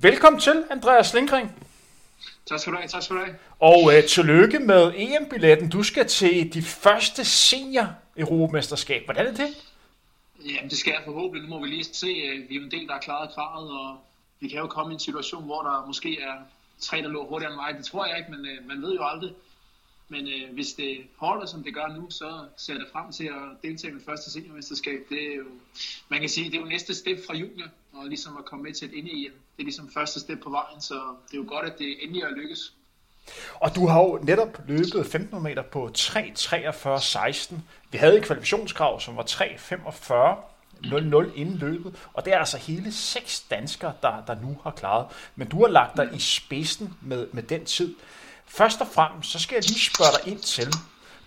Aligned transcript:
Velkommen 0.00 0.40
til, 0.40 0.64
Andreas 0.70 1.14
Lindgren. 1.14 1.50
Tak 2.46 2.60
skal 2.60 2.72
du 2.72 2.78
have, 2.78 2.88
tak 2.88 3.02
skal 3.02 3.16
du 3.16 3.24
have. 3.24 3.36
Og 3.58 3.96
øh, 3.96 4.04
tillykke 4.08 4.58
med 4.58 4.92
EM-billetten. 4.96 5.70
Du 5.70 5.82
skal 5.82 6.06
til 6.06 6.54
de 6.54 6.62
første 6.62 7.24
senior 7.24 7.86
Europamesterskab. 8.16 9.04
Hvordan 9.04 9.26
er 9.26 9.34
det? 9.34 9.48
Jamen, 10.44 10.70
det 10.70 10.78
skal 10.78 10.90
jeg 10.90 11.00
forhåbentlig. 11.04 11.48
Nu 11.48 11.56
må 11.56 11.62
vi 11.62 11.68
lige 11.68 11.84
se. 11.84 12.06
Øh, 12.06 12.48
vi 12.48 12.56
er 12.56 12.60
en 12.60 12.70
del, 12.70 12.86
der 12.86 12.92
har 12.92 13.00
klaret 13.00 13.30
kravet, 13.34 13.70
og 13.70 13.96
vi 14.40 14.48
kan 14.48 14.58
jo 14.58 14.66
komme 14.66 14.92
i 14.92 14.94
en 14.94 15.00
situation, 15.00 15.44
hvor 15.44 15.62
der 15.62 15.86
måske 15.86 16.20
er 16.20 16.34
tre, 16.80 17.02
der 17.02 17.08
lå 17.08 17.26
hurtigere 17.26 17.52
end 17.52 17.60
mig. 17.60 17.74
Det 17.78 17.84
tror 17.84 18.06
jeg 18.06 18.18
ikke, 18.18 18.30
men 18.30 18.46
øh, 18.46 18.68
man 18.68 18.82
ved 18.82 18.94
jo 18.94 19.06
aldrig. 19.06 19.32
Men 20.08 20.28
øh, 20.28 20.54
hvis 20.54 20.72
det 20.72 20.98
holder, 21.16 21.46
som 21.46 21.62
det 21.62 21.74
gør 21.74 21.86
nu, 21.96 22.10
så 22.10 22.44
ser 22.56 22.72
jeg 22.72 22.80
det 22.80 22.88
frem 22.92 23.12
til 23.12 23.24
at 23.24 23.62
deltage 23.62 23.90
i 23.90 23.94
mit 23.94 24.04
første 24.04 24.30
seniormesterskab. 24.30 25.00
Det 25.08 25.22
er 25.32 25.36
jo, 25.36 25.44
man 26.08 26.20
kan 26.20 26.28
sige, 26.28 26.50
det 26.50 26.56
er 26.56 26.60
jo 26.60 26.66
næste 26.66 26.94
step 26.94 27.26
fra 27.26 27.34
junior, 27.34 27.68
og 27.92 28.06
ligesom 28.06 28.36
at 28.36 28.44
komme 28.44 28.62
med 28.62 28.74
til 28.74 28.88
et 28.88 28.94
inde 28.94 29.10
i 29.10 29.24
Det 29.24 29.62
er 29.62 29.64
ligesom 29.64 29.90
første 29.94 30.20
step 30.20 30.38
på 30.42 30.50
vejen, 30.50 30.80
så 30.80 30.94
det 31.26 31.34
er 31.34 31.38
jo 31.38 31.44
godt, 31.48 31.66
at 31.66 31.78
det 31.78 32.04
endelig 32.04 32.22
er 32.22 32.30
lykkes. 32.30 32.72
Og 33.54 33.74
du 33.74 33.86
har 33.86 34.00
jo 34.00 34.20
netop 34.22 34.58
løbet 34.66 35.00
1500 35.00 35.42
meter 35.42 35.62
på 35.62 35.90
3.43.16. 35.98 37.54
Vi 37.90 37.98
havde 37.98 38.18
et 38.18 38.24
kvalifikationskrav, 38.24 39.00
som 39.00 39.16
var 39.16 39.22
3.45.00 39.22 41.34
inden 41.34 41.56
løbet, 41.56 42.08
og 42.12 42.24
det 42.24 42.32
er 42.32 42.38
altså 42.38 42.58
hele 42.58 42.92
seks 42.92 43.40
danskere, 43.40 43.92
der, 44.02 44.24
der 44.26 44.34
nu 44.34 44.58
har 44.62 44.70
klaret. 44.70 45.06
Men 45.36 45.48
du 45.48 45.60
har 45.60 45.68
lagt 45.68 45.96
dig 45.96 46.10
i 46.14 46.18
spidsen 46.18 46.94
med, 47.02 47.26
med 47.32 47.42
den 47.42 47.64
tid. 47.64 47.94
Først 48.46 48.80
og 48.80 48.86
fremmest, 48.86 49.30
så 49.30 49.38
skal 49.38 49.56
jeg 49.56 49.68
lige 49.68 49.80
spørge 49.80 50.10
dig 50.22 50.32
ind 50.32 50.40
til, 50.40 50.68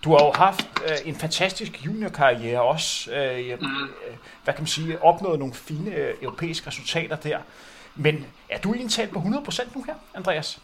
du 0.04 0.10
har 0.10 0.24
jo 0.24 0.32
haft 0.32 0.66
øh, 0.84 0.96
en 1.04 1.14
fantastisk 1.14 1.86
juniorkarriere 1.86 2.62
også, 2.62 3.12
øh, 3.12 3.50
øh, 3.50 3.58
hvad 4.44 4.54
kan 4.54 4.62
man 4.62 4.66
sige, 4.66 5.02
opnået 5.02 5.38
nogle 5.38 5.54
fine 5.54 5.94
øh, 5.94 6.14
europæiske 6.22 6.66
resultater 6.66 7.16
der. 7.16 7.38
Men 7.94 8.26
er 8.48 8.60
du 8.60 8.72
indtalt 8.72 9.10
på 9.10 9.18
100% 9.18 9.74
nu 9.74 9.82
her, 9.82 9.94
Andreas? 10.14 10.60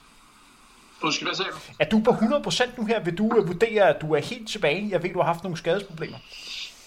Undskyld, 1.02 1.28
hvad 1.28 1.36
sagde 1.36 1.50
du? 1.50 1.56
Er 1.78 1.88
du 1.88 2.00
på 2.00 2.10
100% 2.10 2.78
nu 2.78 2.86
her? 2.86 3.00
Vil 3.00 3.18
du 3.18 3.38
øh, 3.38 3.48
vurdere, 3.48 3.94
at 3.94 4.00
du 4.00 4.14
er 4.14 4.20
helt 4.20 4.48
tilbage? 4.48 4.88
Jeg 4.90 5.02
ved, 5.02 5.10
du 5.12 5.18
har 5.18 5.26
haft 5.26 5.42
nogle 5.42 5.58
skadesproblemer. 5.58 6.18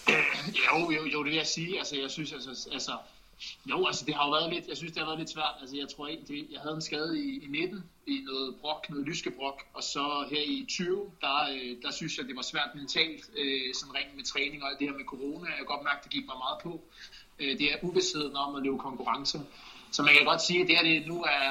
Øh, 0.08 0.14
jo, 0.48 0.90
jo, 0.90 1.06
jo, 1.12 1.18
det 1.24 1.30
vil 1.30 1.36
jeg 1.36 1.46
sige. 1.46 1.78
Altså, 1.78 1.96
jeg 2.02 2.10
synes, 2.10 2.32
altså, 2.32 2.68
altså 2.72 2.92
jo, 3.70 3.86
altså 3.86 4.04
det 4.06 4.14
har 4.14 4.24
jo 4.26 4.30
været 4.30 4.54
lidt, 4.54 4.68
jeg 4.68 4.76
synes 4.76 4.92
det 4.92 5.00
har 5.02 5.06
været 5.06 5.18
lidt 5.18 5.30
svært. 5.30 5.54
Altså 5.60 5.76
jeg 5.76 5.88
tror 5.88 6.06
ikke, 6.06 6.24
det, 6.28 6.46
jeg 6.50 6.60
havde 6.60 6.74
en 6.74 6.80
skade 6.82 7.24
i, 7.24 7.44
i 7.44 7.46
19 7.46 7.84
i 8.06 8.20
noget 8.24 8.56
brok, 8.60 8.90
noget 8.90 9.06
lyskebrok, 9.06 9.62
og 9.74 9.82
så 9.82 10.26
her 10.30 10.42
i 10.46 10.66
20, 10.68 11.10
der, 11.20 11.36
øh, 11.54 11.82
der 11.82 11.90
synes 11.90 12.18
jeg, 12.18 12.26
det 12.28 12.36
var 12.36 12.42
svært 12.42 12.70
mentalt, 12.74 13.30
øh, 13.36 13.74
sådan 13.74 13.94
rent 13.94 14.16
med 14.16 14.24
træning 14.24 14.62
og 14.62 14.68
alt 14.70 14.78
det 14.78 14.88
her 14.88 14.96
med 14.96 15.04
corona. 15.04 15.46
Jeg 15.48 15.56
kan 15.56 15.66
godt 15.66 15.84
mærke, 15.84 16.00
det 16.04 16.12
gik 16.12 16.26
mig 16.26 16.38
meget 16.44 16.58
på. 16.62 16.72
Øh, 17.38 17.58
det 17.58 17.72
er 17.72 17.76
uvidsheden 17.82 18.36
om 18.36 18.54
at 18.54 18.62
løbe 18.62 18.78
konkurrencer. 18.78 19.40
Så 19.92 20.02
man 20.02 20.14
kan 20.14 20.24
godt 20.24 20.42
sige, 20.42 20.60
at 20.62 20.68
det 20.68 20.76
her 20.76 20.84
det 20.84 21.06
nu 21.06 21.22
er, 21.22 21.48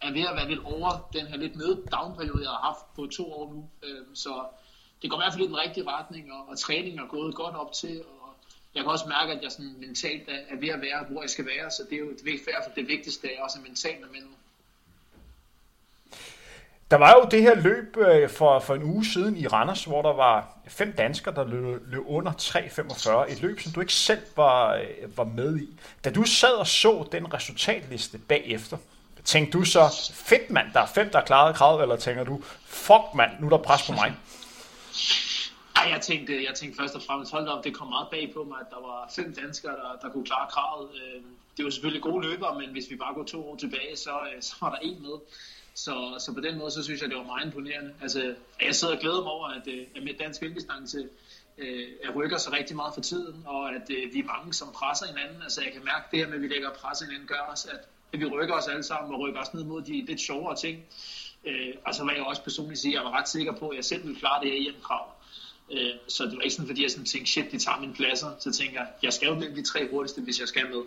er 0.00 0.12
ved 0.12 0.24
at 0.30 0.36
være 0.36 0.48
lidt 0.48 0.64
over 0.64 0.90
den 1.12 1.26
her 1.26 1.36
lidt 1.36 1.56
nede 1.56 1.76
down-periode, 1.92 2.42
jeg 2.42 2.50
har 2.50 2.64
haft 2.70 2.84
på 2.96 3.06
to 3.06 3.32
år 3.32 3.52
nu. 3.54 3.60
Øh, 3.82 4.06
så 4.14 4.32
det 5.02 5.10
går 5.10 5.16
i 5.16 5.22
hvert 5.22 5.32
fald 5.32 5.44
i 5.44 5.46
den 5.46 5.62
rigtige 5.64 5.86
retning, 5.90 6.32
og, 6.32 6.48
og 6.48 6.58
træningen 6.58 7.00
er 7.00 7.06
gået 7.06 7.34
godt 7.34 7.56
op 7.56 7.72
til, 7.72 8.02
og 8.21 8.21
jeg 8.74 8.82
kan 8.82 8.92
også 8.92 9.08
mærke, 9.08 9.32
at 9.32 9.42
jeg 9.42 9.52
sådan 9.52 9.74
mentalt 9.78 10.28
er, 10.28 10.56
ved 10.56 10.68
at 10.68 10.80
være, 10.80 11.04
hvor 11.10 11.20
jeg 11.22 11.30
skal 11.30 11.46
være, 11.46 11.70
så 11.70 11.82
det 11.90 11.96
er 11.96 12.00
jo 12.00 12.10
det, 12.10 12.40
for 12.64 12.70
det 12.74 12.88
vigtigste, 12.88 13.34
er 13.34 13.42
også 13.42 13.58
mentalt 13.66 14.00
med 14.00 14.20
nu. 14.20 14.28
Der 16.90 16.98
var 16.98 17.14
jo 17.14 17.28
det 17.30 17.42
her 17.42 17.54
løb 17.54 17.96
øh, 17.96 18.30
for, 18.30 18.60
for 18.60 18.74
en 18.74 18.82
uge 18.82 19.06
siden 19.06 19.36
i 19.36 19.46
Randers, 19.46 19.84
hvor 19.84 20.02
der 20.02 20.12
var 20.12 20.48
fem 20.68 20.92
danskere, 20.92 21.34
der 21.34 21.44
løb, 21.44 21.82
løb 21.86 22.02
under 22.06 22.32
3.45. 22.32 23.32
Et 23.32 23.42
løb, 23.42 23.60
som 23.60 23.72
du 23.72 23.80
ikke 23.80 23.92
selv 23.92 24.22
var, 24.36 24.74
øh, 24.74 25.16
var 25.16 25.24
med 25.24 25.58
i. 25.58 25.68
Da 26.04 26.10
du 26.10 26.24
sad 26.24 26.52
og 26.52 26.66
så 26.66 27.08
den 27.12 27.34
resultatliste 27.34 28.18
bagefter, 28.18 28.76
tænkte 29.24 29.58
du 29.58 29.64
så, 29.64 30.12
fedt 30.14 30.50
mand, 30.50 30.66
der 30.72 30.80
er 30.80 30.86
fem, 30.86 31.10
der 31.10 31.20
klaret 31.20 31.56
kravet, 31.56 31.82
eller 31.82 31.96
tænker 31.96 32.24
du, 32.24 32.42
fuck 32.66 33.14
mand, 33.14 33.30
nu 33.40 33.46
er 33.46 33.50
der 33.50 33.58
pres 33.58 33.86
på 33.86 33.92
mig? 33.92 34.14
Jeg 35.88 36.00
tænkte, 36.00 36.44
jeg 36.44 36.54
tænkte 36.54 36.76
først 36.76 36.94
og 36.94 37.02
fremmest, 37.02 37.32
hold 37.32 37.48
op, 37.48 37.64
det 37.64 37.74
kom 37.74 37.88
meget 37.88 38.08
bag 38.10 38.30
på 38.34 38.44
mig, 38.44 38.58
at 38.60 38.66
der 38.70 38.80
var 38.80 39.10
fem 39.16 39.34
danskere, 39.34 39.72
der, 39.72 39.98
der 40.02 40.08
kunne 40.12 40.24
klare 40.24 40.48
kravet. 40.50 40.90
Øh, 40.94 41.22
det 41.56 41.64
var 41.64 41.70
selvfølgelig 41.70 42.02
gode 42.02 42.28
løbere, 42.28 42.60
men 42.60 42.68
hvis 42.70 42.90
vi 42.90 42.96
bare 42.96 43.14
går 43.14 43.24
to 43.24 43.50
år 43.50 43.56
tilbage, 43.56 43.96
så, 43.96 44.10
øh, 44.10 44.42
så 44.42 44.54
var 44.60 44.70
der 44.70 44.78
en 44.78 45.02
med. 45.02 45.16
Så, 45.74 45.94
så 46.18 46.34
på 46.34 46.40
den 46.40 46.58
måde, 46.58 46.70
så 46.70 46.82
synes 46.84 47.00
jeg, 47.02 47.08
det 47.10 47.18
var 47.18 47.24
meget 47.24 47.46
imponerende. 47.46 47.94
Altså, 48.02 48.34
jeg 48.62 48.74
sidder 48.74 48.94
og 48.94 49.00
glæder 49.00 49.22
mig 49.22 49.32
over, 49.32 49.48
at, 49.48 49.68
øh, 49.68 49.86
at 49.96 50.02
med 50.02 50.14
dansk 50.18 50.42
vilddistance 50.42 51.08
jeg 52.04 52.16
rykker 52.16 52.38
så 52.38 52.50
rigtig 52.52 52.76
meget 52.76 52.94
for 52.94 53.00
tiden, 53.00 53.42
og 53.46 53.74
at 53.74 53.88
vi 53.88 54.18
er 54.18 54.24
mange, 54.24 54.54
som 54.54 54.72
presser 54.72 55.06
hinanden. 55.06 55.42
Altså, 55.42 55.62
jeg 55.62 55.72
kan 55.72 55.84
mærke 55.84 56.06
det 56.10 56.18
her 56.18 56.26
med, 56.26 56.34
at 56.34 56.42
vi 56.42 56.48
lægger 56.48 56.70
pres 56.70 57.00
hinanden, 57.00 57.26
gør 57.26 57.50
os, 57.52 57.66
at, 57.66 57.80
at 58.12 58.20
vi 58.20 58.24
rykker 58.24 58.54
os 58.54 58.68
alle 58.68 58.82
sammen 58.82 59.14
og 59.14 59.20
rykker 59.20 59.40
os 59.40 59.54
ned 59.54 59.64
mod 59.64 59.82
de 59.82 60.04
lidt 60.06 60.20
sjovere 60.20 60.56
ting. 60.56 60.84
og 61.84 61.94
så 61.94 62.04
var 62.04 62.12
jeg 62.12 62.22
også 62.22 62.42
personligt 62.42 62.80
sige, 62.80 62.92
at 62.92 62.94
jeg 62.94 63.04
var 63.04 63.18
ret 63.18 63.28
sikker 63.28 63.52
på, 63.52 63.68
at 63.68 63.76
jeg 63.76 63.84
selv 63.84 64.02
ville 64.02 64.18
klare 64.18 64.44
det 64.44 64.50
her 64.52 64.60
hjemmekrav. 64.60 65.11
Øh, 65.72 65.90
så 66.08 66.24
det 66.24 66.36
var 66.36 66.42
ikke 66.42 66.54
sådan, 66.54 66.66
fordi 66.66 66.82
jeg 66.82 66.90
sådan 66.90 67.04
tænkte, 67.04 67.32
shit, 67.32 67.52
de 67.52 67.58
tager 67.58 67.80
mine 67.80 67.94
pladser. 67.94 68.30
Så 68.38 68.52
tænker 68.52 68.80
jeg, 68.80 68.86
jeg 69.02 69.12
skal 69.12 69.28
jo 69.28 69.34
mellem 69.34 69.54
de 69.54 69.64
tre 69.64 69.88
hurtigste, 69.90 70.20
hvis 70.20 70.40
jeg 70.40 70.48
skal 70.48 70.66
med. 70.70 70.82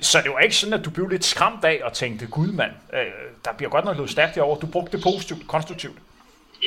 Så 0.00 0.20
det 0.24 0.30
var 0.30 0.38
ikke 0.38 0.56
sådan, 0.56 0.78
at 0.78 0.84
du 0.84 0.90
blev 0.90 1.08
lidt 1.08 1.24
skræmt 1.24 1.64
af 1.64 1.80
og 1.84 1.92
tænkte, 1.92 2.26
gud 2.26 2.52
mand, 2.52 2.72
øh, 2.92 2.98
der 3.44 3.52
bliver 3.52 3.70
godt 3.70 3.84
nok 3.84 3.96
noget 3.96 4.10
stærkt 4.10 4.34
derovre. 4.34 4.60
Du 4.60 4.66
brugte 4.66 4.96
det 4.96 5.02
positivt, 5.02 5.48
konstruktivt. 5.48 5.98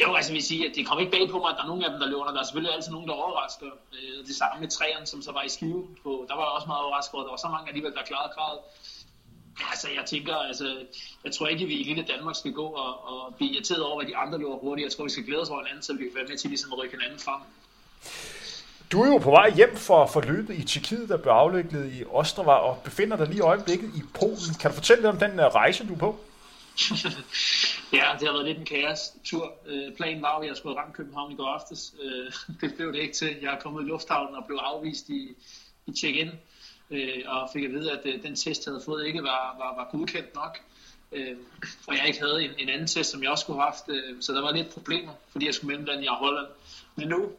Jo, 0.01 0.13
altså 0.13 0.31
vil 0.31 0.43
sige, 0.43 0.69
at 0.69 0.75
det 0.75 0.87
kom 0.87 0.99
ikke 0.99 1.11
bag 1.11 1.29
på 1.29 1.37
mig, 1.39 1.49
at 1.49 1.55
der 1.57 1.63
er 1.63 1.67
nogle 1.67 1.85
af 1.85 1.91
dem, 1.91 1.99
der 1.99 2.07
løber. 2.07 2.23
Der 2.23 2.39
er 2.39 2.43
selvfølgelig 2.43 2.75
altid 2.75 2.91
nogen, 2.91 3.07
der 3.07 3.13
overrasker. 3.13 3.65
Øh, 3.97 4.27
det 4.27 4.35
samme 4.41 4.55
med 4.61 4.69
træerne, 4.77 5.05
som 5.05 5.21
så 5.21 5.31
var 5.31 5.43
i 5.43 5.49
skive. 5.49 5.81
På, 6.03 6.25
der 6.29 6.35
var 6.35 6.43
jeg 6.47 6.53
også 6.57 6.67
meget 6.71 6.83
overrasket 6.85 7.13
over, 7.13 7.23
der 7.23 7.33
var 7.35 7.43
så 7.45 7.49
mange 7.55 7.67
alligevel, 7.71 7.93
der 7.97 8.03
klarede 8.11 8.31
kravet. 8.35 8.59
Altså, 9.79 9.99
jeg 9.99 10.05
tænker, 10.05 10.35
altså, 10.35 10.77
jeg 11.23 11.31
tror 11.31 11.47
ikke, 11.47 11.63
at 11.63 11.69
vi 11.69 11.73
i 11.73 11.83
lille 11.83 12.05
Danmark 12.13 12.35
skal 12.35 12.51
gå 12.51 12.65
og, 12.65 12.91
og 13.09 13.35
blive 13.35 13.51
irriteret 13.51 13.83
over, 13.83 14.01
at 14.01 14.07
de 14.07 14.17
andre 14.17 14.37
løber 14.39 14.55
hurtigt. 14.55 14.85
Jeg 14.85 14.91
tror, 14.91 15.03
vi 15.03 15.09
skal 15.09 15.23
glæde 15.23 15.41
os 15.41 15.49
over 15.49 15.63
hinanden, 15.63 15.83
så 15.83 15.93
vi 15.93 16.03
kan 16.03 16.15
være 16.15 16.27
med 16.27 16.37
til 16.37 16.49
ligesom 16.49 16.73
at 16.73 16.79
rykke 16.79 16.97
hinanden 16.97 17.19
frem. 17.19 17.41
Du 18.91 19.01
er 19.01 19.07
jo 19.07 19.17
på 19.17 19.31
vej 19.31 19.51
hjem 19.55 19.75
for, 19.75 20.05
for 20.07 20.21
løbet 20.21 20.55
i 20.55 20.63
Tjekkiet, 20.63 21.09
der 21.09 21.17
blev 21.17 21.31
afviklet 21.31 21.93
i 21.93 22.03
Ostrava, 22.09 22.51
og 22.51 22.81
befinder 22.83 23.17
dig 23.17 23.27
lige 23.27 23.37
i 23.37 23.41
øjeblikket 23.41 23.91
i 23.95 24.01
Polen. 24.13 24.53
Kan 24.59 24.71
du 24.71 24.75
fortælle 24.75 25.01
lidt 25.01 25.13
om 25.13 25.17
den 25.17 25.39
uh, 25.39 25.45
rejse, 25.45 25.87
du 25.87 25.93
er 25.93 25.97
på? 25.97 26.19
ja, 27.97 28.05
det 28.19 28.27
har 28.27 28.33
været 28.33 28.45
lidt 28.45 28.57
en 28.57 28.65
kaos 28.65 28.99
tur. 29.25 29.53
Øh, 29.65 29.95
planen 29.95 30.21
var 30.21 30.39
at 30.39 30.47
jeg 30.47 30.57
skulle 30.57 30.79
ramme 30.79 30.93
København 30.93 31.31
i 31.31 31.35
går 31.35 31.47
aftes. 31.47 31.93
Øh, 32.03 32.33
det 32.61 32.75
blev 32.75 32.93
det 32.93 32.99
ikke 32.99 33.13
til. 33.13 33.37
Jeg 33.41 33.53
er 33.53 33.59
kommet 33.59 33.83
i 33.83 33.85
lufthavnen 33.85 34.35
og 34.35 34.43
blev 34.47 34.57
afvist 34.57 35.09
i, 35.09 35.35
i 35.87 35.91
check-in 35.97 36.31
øh, 36.91 37.23
og 37.25 37.49
fik 37.53 37.63
at 37.63 37.71
vide, 37.71 37.91
at 37.91 37.99
øh, 38.05 38.23
den 38.23 38.35
test, 38.35 38.65
jeg 38.65 38.71
havde 38.71 38.83
fået, 38.85 39.07
ikke 39.07 39.23
var, 39.23 39.55
var, 39.57 39.75
var 39.75 39.89
godkendt 39.91 40.35
nok. 40.35 40.59
Øh, 41.11 41.37
og 41.87 41.95
jeg 41.97 42.07
ikke 42.07 42.19
havde 42.19 42.43
en, 42.43 42.51
en 42.57 42.69
anden 42.69 42.87
test, 42.87 43.11
som 43.11 43.23
jeg 43.23 43.31
også 43.31 43.41
skulle 43.41 43.59
have 43.59 43.71
haft. 43.71 43.83
Øh, 43.87 44.21
så 44.21 44.33
der 44.33 44.41
var 44.41 44.51
lidt 44.51 44.69
problemer, 44.69 45.11
fordi 45.31 45.45
jeg 45.45 45.53
skulle 45.53 45.67
mellemlande 45.67 46.03
i 46.03 46.07
Holland. 46.07 46.47
Men 46.95 47.07
nu, 47.07 47.29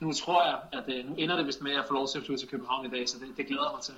nu 0.00 0.12
tror 0.12 0.44
jeg, 0.46 0.58
at 0.72 0.94
øh, 0.94 1.08
nu 1.08 1.14
ender 1.14 1.36
det 1.36 1.46
vist 1.46 1.62
med, 1.62 1.70
at 1.70 1.76
jeg 1.76 1.84
får 1.88 1.94
lov 1.94 2.08
til 2.08 2.18
at 2.18 2.24
flytte 2.24 2.42
til 2.42 2.48
København 2.48 2.86
i 2.86 2.90
dag, 2.90 3.08
så 3.08 3.18
det, 3.18 3.28
det 3.36 3.46
glæder 3.46 3.64
jeg 3.64 3.72
mig 3.74 3.82
til. 3.82 3.94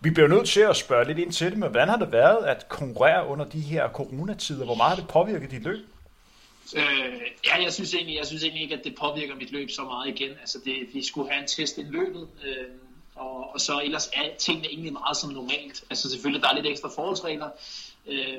Vi 0.00 0.10
bliver 0.10 0.28
nødt 0.28 0.48
til 0.48 0.60
at 0.60 0.76
spørge 0.76 1.06
lidt 1.06 1.18
ind 1.18 1.32
til 1.32 1.50
det, 1.50 1.58
men 1.58 1.70
hvordan 1.70 1.88
har 1.88 1.96
det 1.96 2.12
været 2.12 2.44
at 2.44 2.68
konkurrere 2.68 3.26
under 3.26 3.44
de 3.44 3.60
her 3.60 3.88
coronatider? 3.88 4.64
Hvor 4.64 4.74
meget 4.74 4.90
har 4.90 4.96
det 4.96 5.08
påvirket 5.08 5.50
dit 5.50 5.62
løb? 5.62 5.86
Øh, 6.76 7.20
ja, 7.46 7.62
jeg 7.62 7.72
synes, 7.72 7.94
egentlig, 7.94 8.16
jeg 8.16 8.26
synes 8.26 8.42
egentlig 8.42 8.62
ikke, 8.62 8.74
at 8.74 8.84
det 8.84 8.94
påvirker 9.00 9.34
mit 9.34 9.52
løb 9.52 9.70
så 9.70 9.84
meget 9.84 10.08
igen. 10.08 10.30
Altså, 10.40 10.58
det, 10.64 10.74
vi 10.92 11.06
skulle 11.06 11.30
have 11.30 11.42
en 11.42 11.48
test 11.48 11.78
i 11.78 11.82
løbet, 11.82 12.28
øh, 12.44 12.66
og, 13.18 13.54
og 13.54 13.60
så 13.60 13.80
ellers 13.80 14.10
er 14.12 14.36
tingene 14.38 14.68
egentlig 14.68 14.92
meget 14.92 15.16
som 15.16 15.30
normalt. 15.30 15.84
Altså 15.90 16.10
selvfølgelig, 16.10 16.42
der 16.42 16.48
er 16.48 16.54
lidt 16.54 16.66
ekstra 16.66 16.88
forholdsregler. 16.88 17.50
Øh, 18.06 18.38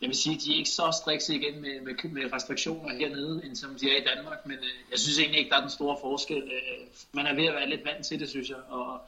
jeg 0.00 0.08
vil 0.08 0.16
sige, 0.16 0.36
at 0.36 0.42
de 0.42 0.52
er 0.52 0.56
ikke 0.56 0.70
så 0.70 0.98
strikse 1.02 1.34
igen 1.34 1.60
med, 1.60 1.80
med, 1.80 2.10
med 2.10 2.32
restriktioner 2.32 2.94
hernede, 2.94 3.42
end 3.44 3.56
som 3.56 3.74
de 3.74 3.90
er 3.90 3.96
i 3.96 4.04
Danmark, 4.14 4.46
men 4.46 4.56
øh, 4.56 4.90
jeg 4.90 4.98
synes 4.98 5.18
egentlig 5.18 5.38
ikke, 5.38 5.50
der 5.50 5.56
er 5.56 5.60
den 5.60 5.70
store 5.70 5.96
forskel. 6.00 6.42
Øh, 6.42 6.86
man 7.12 7.26
er 7.26 7.34
ved 7.34 7.44
at 7.44 7.54
være 7.54 7.68
lidt 7.68 7.84
vant 7.84 8.06
til 8.06 8.20
det, 8.20 8.28
synes 8.28 8.48
jeg, 8.48 8.58
og 8.68 9.00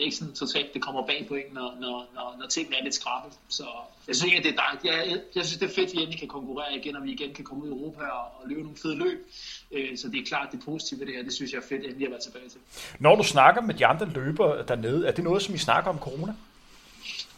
det 0.00 0.04
er 0.04 0.10
ikke 0.10 0.16
sådan 0.16 0.34
totalt, 0.34 0.74
det 0.74 0.82
kommer 0.82 1.06
bag 1.06 1.24
på 1.28 1.34
en, 1.34 1.48
når, 1.52 1.74
når, 1.80 2.06
når, 2.14 2.36
når 2.40 2.46
tingene 2.46 2.76
er 2.78 2.82
lidt 2.84 2.94
skrappe. 2.94 3.28
Så 3.48 3.64
jeg 4.08 4.16
synes 4.16 4.34
at 4.34 4.44
det 4.44 4.52
er 4.52 4.56
dejligt. 4.56 4.84
Jeg, 4.84 5.10
jeg, 5.10 5.20
jeg 5.34 5.44
synes, 5.44 5.58
det 5.58 5.70
er 5.70 5.74
fedt, 5.74 5.90
at 5.90 5.96
vi 5.96 5.98
endelig 5.98 6.18
kan 6.18 6.28
konkurrere 6.28 6.76
igen, 6.76 6.96
og 6.96 7.04
vi 7.04 7.12
igen 7.12 7.34
kan 7.34 7.44
komme 7.44 7.64
ud 7.64 7.68
i 7.68 7.70
Europa 7.70 8.04
og, 8.04 8.24
og 8.38 8.48
løbe 8.48 8.62
nogle 8.62 8.76
fede 8.76 8.96
løb. 8.96 9.26
Øh, 9.72 9.98
så 9.98 10.08
det 10.08 10.20
er 10.20 10.26
klart, 10.26 10.48
det 10.52 10.60
positive 10.64 11.00
ved 11.00 11.06
det 11.06 11.14
her, 11.14 11.22
det 11.22 11.32
synes 11.32 11.52
jeg 11.52 11.58
er 11.58 11.68
fedt, 11.68 11.84
endelig 11.84 12.06
at 12.06 12.10
være 12.10 12.20
tilbage 12.20 12.48
til. 12.48 12.60
Når 12.98 13.16
du 13.16 13.22
snakker 13.22 13.60
med 13.60 13.74
de 13.74 13.86
andre 13.86 14.06
løbere 14.06 14.64
dernede, 14.68 15.06
er 15.06 15.12
det 15.12 15.24
noget, 15.24 15.42
som 15.42 15.54
I 15.54 15.58
snakker 15.58 15.90
om 15.90 15.98
corona? 15.98 16.34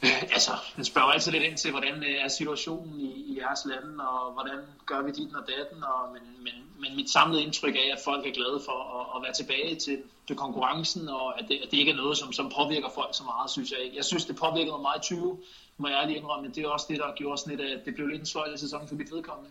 Altså, 0.37 0.53
man 0.77 0.85
spørger 0.85 1.09
altid 1.09 1.33
lidt 1.33 1.43
ind 1.43 1.57
til, 1.57 1.71
hvordan 1.71 2.03
øh, 2.03 2.25
er 2.25 2.29
situationen 2.29 3.01
i, 3.01 3.11
i 3.31 3.39
jeres 3.39 3.61
lande, 3.65 4.09
og 4.09 4.33
hvordan 4.33 4.59
gør 4.87 5.03
vi 5.03 5.11
dit 5.11 5.35
og 5.35 5.45
datten, 5.49 5.85
og, 5.85 6.13
men, 6.13 6.23
men, 6.45 6.55
men 6.79 6.97
mit 6.97 7.11
samlede 7.11 7.43
indtryk 7.43 7.77
er, 7.77 7.93
at 7.93 8.01
folk 8.05 8.27
er 8.27 8.33
glade 8.33 8.61
for 8.65 8.79
at, 8.99 9.17
at 9.17 9.23
være 9.23 9.33
tilbage 9.33 9.77
til, 9.77 9.99
til 10.27 10.37
konkurrencen, 10.37 11.09
og 11.09 11.41
at 11.41 11.49
det, 11.49 11.57
at 11.65 11.71
det 11.71 11.77
ikke 11.77 11.93
er 11.93 11.97
noget, 11.97 12.19
som, 12.19 12.33
som 12.33 12.53
påvirker 12.57 12.89
folk 12.95 13.15
så 13.15 13.25
meget, 13.25 13.51
synes 13.51 13.71
jeg 13.71 13.81
ikke. 13.81 13.97
Jeg 13.97 14.05
synes, 14.05 14.25
det 14.25 14.37
påvirkede 14.37 14.75
mig 14.77 14.81
meget 14.81 14.99
i 14.99 15.03
20, 15.03 15.39
må 15.79 15.89
jeg 15.89 15.99
ærligt 16.03 16.19
indrømme, 16.19 16.43
men 16.43 16.55
det 16.55 16.65
er 16.65 16.69
også 16.69 16.87
det, 16.89 16.99
der 16.99 17.15
gjorde 17.15 17.39
sådan 17.39 17.57
lidt, 17.57 17.71
at 17.71 17.85
det 17.85 17.95
blev 17.95 18.07
lidt 18.07 18.21
en 18.21 18.27
sløjt 18.27 18.61
sæson 18.61 18.89
for 18.89 18.95
mit 18.95 19.13
vedkommende. 19.13 19.51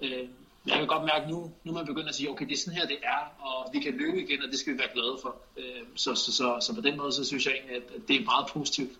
Øh, 0.00 0.28
jeg 0.66 0.78
kan 0.78 0.86
godt 0.86 1.04
mærke 1.04 1.30
nu, 1.30 1.52
nu 1.64 1.72
man 1.72 1.86
begynder 1.86 2.08
at 2.08 2.14
sige, 2.14 2.30
okay, 2.30 2.46
det 2.46 2.52
er 2.52 2.58
sådan 2.58 2.78
her, 2.78 2.86
det 2.86 2.98
er, 3.02 3.22
og 3.46 3.70
vi 3.72 3.80
kan 3.80 3.92
løbe 3.96 4.22
igen, 4.22 4.42
og 4.42 4.48
det 4.50 4.58
skal 4.58 4.72
vi 4.72 4.78
være 4.78 4.92
glade 4.94 5.16
for. 5.22 5.36
Øh, 5.56 5.82
så, 5.94 6.14
så, 6.14 6.32
så, 6.32 6.58
så 6.60 6.74
på 6.74 6.80
den 6.80 6.96
måde, 6.96 7.12
så 7.12 7.24
synes 7.24 7.46
jeg 7.46 7.54
egentlig, 7.54 7.76
at 7.76 8.08
det 8.08 8.16
er 8.16 8.24
meget 8.24 8.46
positivt. 8.46 8.90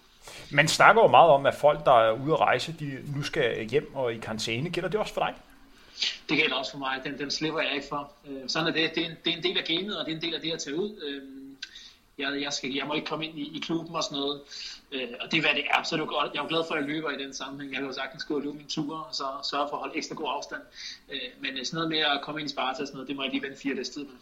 Man 0.51 0.69
snakker 0.69 1.03
jo 1.03 1.09
meget 1.09 1.31
om, 1.31 1.47
at 1.47 1.55
folk, 1.55 1.85
der 1.85 2.01
er 2.01 2.13
ude 2.13 2.33
at 2.33 2.41
rejse, 2.41 2.75
de 2.81 2.99
nu 3.17 3.23
skal 3.23 3.69
hjem 3.69 3.95
og 3.95 4.15
i 4.15 4.19
karantæne. 4.19 4.71
Gælder 4.71 4.89
det 4.89 5.01
også 5.01 5.15
for 5.15 5.21
dig? 5.21 5.35
Det 6.29 6.37
gælder 6.39 6.57
også 6.57 6.71
for 6.71 6.79
mig. 6.79 7.01
Den, 7.05 7.19
den 7.19 7.31
slipper 7.31 7.61
jeg 7.61 7.75
ikke 7.75 7.87
for. 7.89 8.13
Øh, 8.29 8.49
sådan 8.49 8.69
er 8.69 8.73
det. 8.73 8.95
Det 8.95 9.03
er, 9.03 9.11
en, 9.11 9.17
det 9.25 9.33
er 9.33 9.37
en 9.37 9.43
del 9.43 9.59
af 9.59 9.65
gamet, 9.65 9.99
og 9.99 10.07
det 10.07 10.13
er 10.13 10.17
en 10.17 10.23
del 10.23 10.35
af 10.35 10.41
det 10.41 10.53
at 10.53 10.59
tage 10.59 10.77
ud. 10.77 10.91
Øh, 11.07 11.23
jeg, 12.19 12.43
jeg, 12.43 12.53
skal, 12.53 12.75
jeg 12.75 12.87
må 12.87 12.95
ikke 12.95 13.07
komme 13.07 13.27
ind 13.27 13.39
i, 13.39 13.57
i 13.57 13.61
klubben 13.61 13.97
og 13.97 14.05
sådan 14.05 14.19
noget. 14.19 14.41
Øh, 14.93 15.09
og 15.21 15.31
det 15.31 15.37
er, 15.37 15.41
hvad 15.41 15.55
det 15.55 15.65
er. 15.71 15.83
Så 15.83 15.97
er 15.97 16.05
godt. 16.05 16.33
Jeg 16.35 16.39
er 16.39 16.43
jo 16.43 16.49
glad 16.49 16.63
for, 16.69 16.75
at 16.75 16.81
jeg 16.81 16.89
løber 16.89 17.11
i 17.11 17.23
den 17.23 17.35
sammenhæng. 17.35 17.73
Jeg 17.73 17.81
kan 17.81 17.89
jo 17.89 17.95
sagtens 17.95 18.25
gå 18.25 18.35
og 18.35 18.43
løbe 18.43 18.57
min 18.57 18.67
tur, 18.69 18.97
og 18.99 19.15
så 19.15 19.25
sørge 19.51 19.67
for 19.69 19.77
at 19.77 19.81
holde 19.81 19.97
ekstra 19.97 20.15
god 20.15 20.29
afstand. 20.37 20.63
Øh, 21.13 21.19
men 21.41 21.65
sådan 21.65 21.77
noget 21.77 21.91
med 21.91 21.99
at 21.99 22.21
komme 22.23 22.41
ind 22.41 22.51
i 22.51 22.53
Sparta 22.53 22.83
og 22.83 22.87
sådan 22.87 22.97
noget, 22.97 23.09
det 23.09 23.17
må 23.17 23.23
jeg 23.23 23.31
lige 23.31 23.43
vente 23.43 23.59
fire 23.61 23.75
dages 23.75 23.89
tid 23.89 24.05
med. 24.05 24.15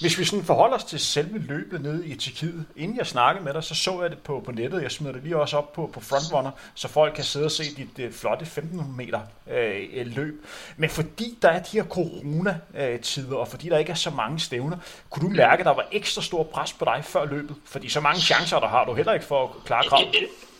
Hvis 0.00 0.18
vi 0.18 0.24
sådan 0.24 0.44
forholder 0.44 0.76
os 0.76 0.84
til 0.84 1.00
selve 1.00 1.38
løbet 1.38 1.80
nede 1.80 2.06
i 2.06 2.14
Tjekkiet, 2.14 2.64
inden 2.76 2.96
jeg 2.96 3.06
snakkede 3.06 3.44
med 3.44 3.54
dig, 3.54 3.64
så 3.64 3.74
så 3.74 4.02
jeg 4.02 4.10
det 4.10 4.18
på, 4.18 4.42
på 4.44 4.52
nettet. 4.52 4.82
Jeg 4.82 4.90
smider 4.90 5.12
det 5.12 5.22
lige 5.22 5.36
også 5.36 5.56
op 5.56 5.72
på, 5.72 5.90
på 5.92 6.00
Frontrunner, 6.00 6.50
så 6.74 6.88
folk 6.88 7.14
kan 7.14 7.24
sidde 7.24 7.44
og 7.44 7.50
se 7.50 7.64
dit 7.76 8.06
uh, 8.06 8.12
flotte 8.12 8.42
1500 8.42 8.96
meter 8.96 9.20
øh, 9.50 9.88
øh, 9.92 10.06
løb. 10.06 10.46
Men 10.76 10.90
fordi 10.90 11.38
der 11.42 11.48
er 11.48 11.62
de 11.62 11.70
her 11.72 11.84
corona-tider, 11.84 13.36
og 13.36 13.48
fordi 13.48 13.68
der 13.68 13.78
ikke 13.78 13.90
er 13.90 13.96
så 13.96 14.10
mange 14.10 14.40
stævner, 14.40 14.76
kunne 15.10 15.28
du 15.28 15.34
mærke, 15.34 15.60
at 15.60 15.66
der 15.66 15.74
var 15.74 15.88
ekstra 15.92 16.22
stor 16.22 16.42
pres 16.42 16.72
på 16.72 16.84
dig 16.84 17.04
før 17.04 17.24
løbet? 17.24 17.56
Fordi 17.64 17.88
så 17.88 18.00
mange 18.00 18.20
chancer, 18.20 18.60
der 18.60 18.68
har 18.68 18.84
du 18.84 18.94
heller 18.94 19.12
ikke 19.12 19.26
for 19.26 19.44
at 19.44 19.64
klare 19.64 19.84
krav. 19.84 20.00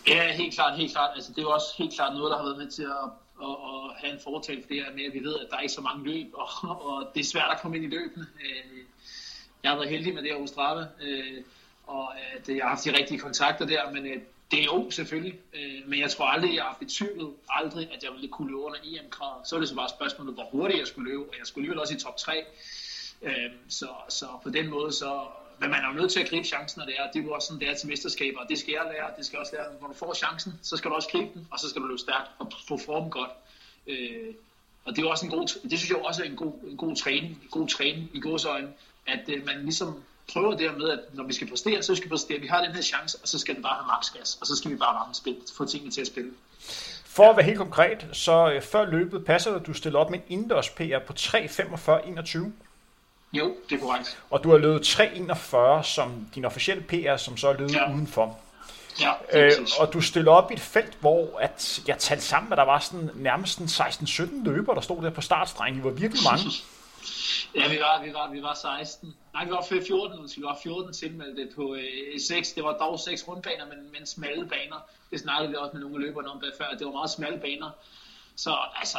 Ja, 0.08 0.32
helt 0.32 0.55
klart, 0.55 0.78
helt 0.78 0.93
klart. 0.93 1.10
Altså, 1.14 1.31
det 1.31 1.38
er 1.38 1.43
jo 1.43 1.50
også 1.50 1.66
helt 1.78 1.94
klart 1.94 2.14
noget, 2.14 2.31
der 2.31 2.37
har 2.37 2.44
været 2.44 2.58
med 2.58 2.70
til 2.70 2.82
at 2.82 3.10
og, 3.43 3.55
og 3.70 3.90
have 4.00 4.12
en 4.12 4.20
fortal 4.25 4.62
for 4.62 4.69
det 4.69 4.76
her 4.84 4.93
med, 4.96 5.05
at 5.08 5.12
vi 5.12 5.20
ved, 5.28 5.34
at 5.43 5.46
der 5.50 5.56
er 5.56 5.60
ikke 5.60 5.78
så 5.81 5.81
mange 5.81 6.05
løb, 6.05 6.26
og, 6.34 6.48
og 6.88 7.10
det 7.14 7.20
er 7.20 7.25
svært 7.25 7.50
at 7.55 7.60
komme 7.60 7.76
ind 7.76 7.84
i 7.84 7.88
løbene. 7.96 8.26
Øh, 8.44 8.78
jeg 9.62 9.70
har 9.70 9.79
været 9.79 9.91
heldig 9.91 10.14
med 10.14 10.23
det 10.23 10.31
her 10.32 10.47
Strava, 10.47 10.87
øh, 11.03 11.43
og 11.87 12.12
øh, 12.17 12.41
at 12.41 12.49
jeg 12.49 12.64
har 12.64 12.69
haft 12.69 12.85
de 12.85 12.97
rigtige 12.99 13.19
kontakter 13.19 13.67
der, 13.67 13.91
men 13.93 14.06
øh, 14.06 14.20
det 14.50 14.61
er 14.61 14.64
jo 14.64 14.91
selvfølgelig. 14.91 15.38
Øh, 15.55 15.88
men 15.88 16.00
jeg 16.00 16.11
tror 16.11 16.26
aldrig, 16.26 16.55
jeg 16.55 16.62
har 16.62 16.79
haft 16.81 17.03
aldrig, 17.49 17.88
at 17.94 18.03
jeg 18.03 18.12
ville 18.12 18.29
kunne 18.29 18.49
løbe 18.49 18.61
under 18.61 18.79
EM-kravet. 18.85 19.49
Så 19.49 19.56
er 19.56 19.61
det 19.61 19.69
så 19.69 19.75
bare 19.75 19.88
spørgsmålet, 19.88 20.35
hvor 20.35 20.44
hurtigt 20.53 20.79
jeg 20.79 20.87
skulle 20.87 21.11
løbe, 21.11 21.23
og 21.23 21.35
jeg 21.38 21.47
skulle 21.47 21.62
alligevel 21.62 21.81
også 21.81 21.94
i 21.94 21.99
top 21.99 22.17
3. 22.17 22.44
Øh, 23.23 23.32
så, 23.69 23.88
så 24.09 24.26
på 24.43 24.50
den 24.50 24.70
måde, 24.70 24.93
så, 24.93 25.20
men 25.61 25.70
man 25.70 25.85
er 25.85 25.88
jo 25.88 25.94
nødt 25.94 26.12
til 26.12 26.20
at 26.20 26.29
gribe 26.29 26.47
chancen, 26.47 26.79
når 26.79 26.87
det 26.87 26.94
er. 26.99 27.11
Det 27.11 27.20
er 27.20 27.25
jo 27.25 27.32
også 27.32 27.47
sådan, 27.49 27.61
det 27.61 27.69
er 27.69 27.75
til 27.75 27.88
mesterskaber, 27.88 28.41
og 28.41 28.49
det 28.49 28.58
skal 28.58 28.73
jeg 28.73 28.82
lære. 28.93 29.11
Det 29.17 29.26
skal 29.26 29.38
også 29.38 29.53
lære, 29.56 29.67
når 29.81 29.88
du 29.88 29.94
får 29.94 30.15
chancen, 30.15 30.53
så 30.62 30.76
skal 30.76 30.91
du 30.91 30.94
også 30.94 31.08
gribe 31.08 31.31
den, 31.35 31.49
og 31.50 31.58
så 31.58 31.69
skal 31.69 31.82
du 31.82 31.87
løbe 31.87 31.99
stærkt 31.99 32.31
og 32.38 32.53
få 32.69 32.76
form 32.76 33.11
godt. 33.11 33.31
Øh, 33.87 34.35
og 34.85 34.97
det 34.97 35.05
er 35.05 35.08
også 35.08 35.26
en 35.26 35.32
god, 35.32 35.47
det 35.70 35.79
synes 35.79 35.91
jeg 35.91 35.99
også 35.99 36.23
er 36.23 36.26
en 36.26 36.37
god, 36.37 36.53
en 36.70 36.76
god 36.76 36.97
træning, 36.97 37.31
en 37.43 37.49
god 37.50 37.69
træning 37.69 38.11
i 38.15 38.20
godsøjne, 38.20 38.73
at 39.06 39.20
øh, 39.28 39.46
man 39.46 39.62
ligesom 39.62 40.02
prøver 40.32 40.56
det 40.56 40.78
med, 40.78 40.88
at 40.88 41.00
når 41.12 41.25
vi 41.25 41.32
skal 41.32 41.49
præstere, 41.49 41.82
så 41.82 41.94
skal 41.94 42.04
vi 42.04 42.10
præstere. 42.10 42.40
Vi 42.40 42.46
har 42.46 42.64
den 42.64 42.75
her 42.75 42.82
chance, 42.82 43.19
og 43.22 43.28
så 43.28 43.38
skal 43.38 43.54
den 43.54 43.62
bare 43.62 43.75
have 43.75 43.87
max 43.87 44.12
gas, 44.19 44.38
og 44.40 44.46
så 44.46 44.56
skal 44.56 44.70
vi 44.70 44.76
bare 44.76 44.94
ramme 44.94 45.14
spil, 45.14 45.37
få 45.56 45.64
tingene 45.64 45.93
til 45.93 46.00
at 46.00 46.06
spille. 46.06 46.31
For 47.04 47.31
at 47.31 47.37
være 47.37 47.46
helt 47.46 47.58
konkret, 47.58 48.06
så 48.12 48.52
øh, 48.52 48.62
før 48.62 48.84
løbet 48.84 49.25
passer 49.25 49.58
du 49.58 49.72
stiller 49.72 49.99
op 49.99 50.10
med 50.10 50.19
en 50.19 50.25
indendørs 50.28 50.70
PR 50.70 50.99
på 51.06 51.12
3.45.21. 51.19 52.38
Jo, 53.32 53.54
det 53.70 53.76
er 53.76 53.81
korrekt. 53.81 54.19
Og 54.31 54.44
du 54.44 54.50
har 54.50 54.58
løbet 54.58 54.87
3.41 54.87 55.82
som 55.82 56.26
din 56.34 56.44
officielle 56.44 56.82
PR, 56.82 57.16
som 57.16 57.37
så 57.37 57.48
er 57.48 57.52
løbet 57.52 57.75
ja. 57.75 57.93
udenfor. 57.93 58.38
Ja, 59.00 59.12
øh, 59.32 59.52
og 59.81 59.93
du 59.93 60.00
stiller 60.00 60.32
op 60.32 60.50
i 60.50 60.55
et 60.55 60.60
felt, 60.60 60.96
hvor 61.00 61.38
at 61.40 61.82
jeg 61.87 61.98
talte 61.98 62.25
sammen, 62.25 62.52
at 62.52 62.58
der 62.58 62.64
var 62.64 62.78
sådan 62.78 63.10
nærmest 63.14 63.60
16-17 63.60 64.44
løber, 64.44 64.75
der 64.75 64.81
stod 64.81 65.02
der 65.02 65.10
på 65.10 65.20
startstrengen. 65.20 65.76
Det 65.76 65.84
var 65.84 65.90
virkelig 65.90 66.22
mange. 66.31 66.44
Ja, 67.54 67.69
vi 67.69 67.78
var, 67.81 68.02
vi 68.04 68.12
var, 68.12 68.31
vi 68.31 68.43
var 68.43 68.54
16. 68.54 69.16
Nej, 69.32 69.44
vi 69.44 69.50
var 69.50 69.62
14, 69.62 70.31
vi 70.37 70.43
var 70.43 70.58
14 70.62 70.93
tilmeldte 70.93 71.49
på 71.54 71.75
øh, 71.75 72.20
6. 72.20 72.52
Det 72.52 72.64
var 72.64 72.78
dog 72.78 73.00
6 73.00 73.28
rundbaner, 73.28 73.66
men, 73.66 73.93
men 73.93 74.06
smalle 74.06 74.49
baner. 74.49 74.88
Det 75.10 75.20
snakkede 75.20 75.50
vi 75.50 75.56
også 75.56 75.72
med 75.72 75.81
nogle 75.81 76.06
løbere 76.06 76.25
om 76.25 76.43
før. 76.58 76.70
Det 76.78 76.87
var 76.87 76.93
meget 76.93 77.10
smalle 77.10 77.38
baner. 77.38 77.70
Så 78.37 78.56
altså, 78.75 78.99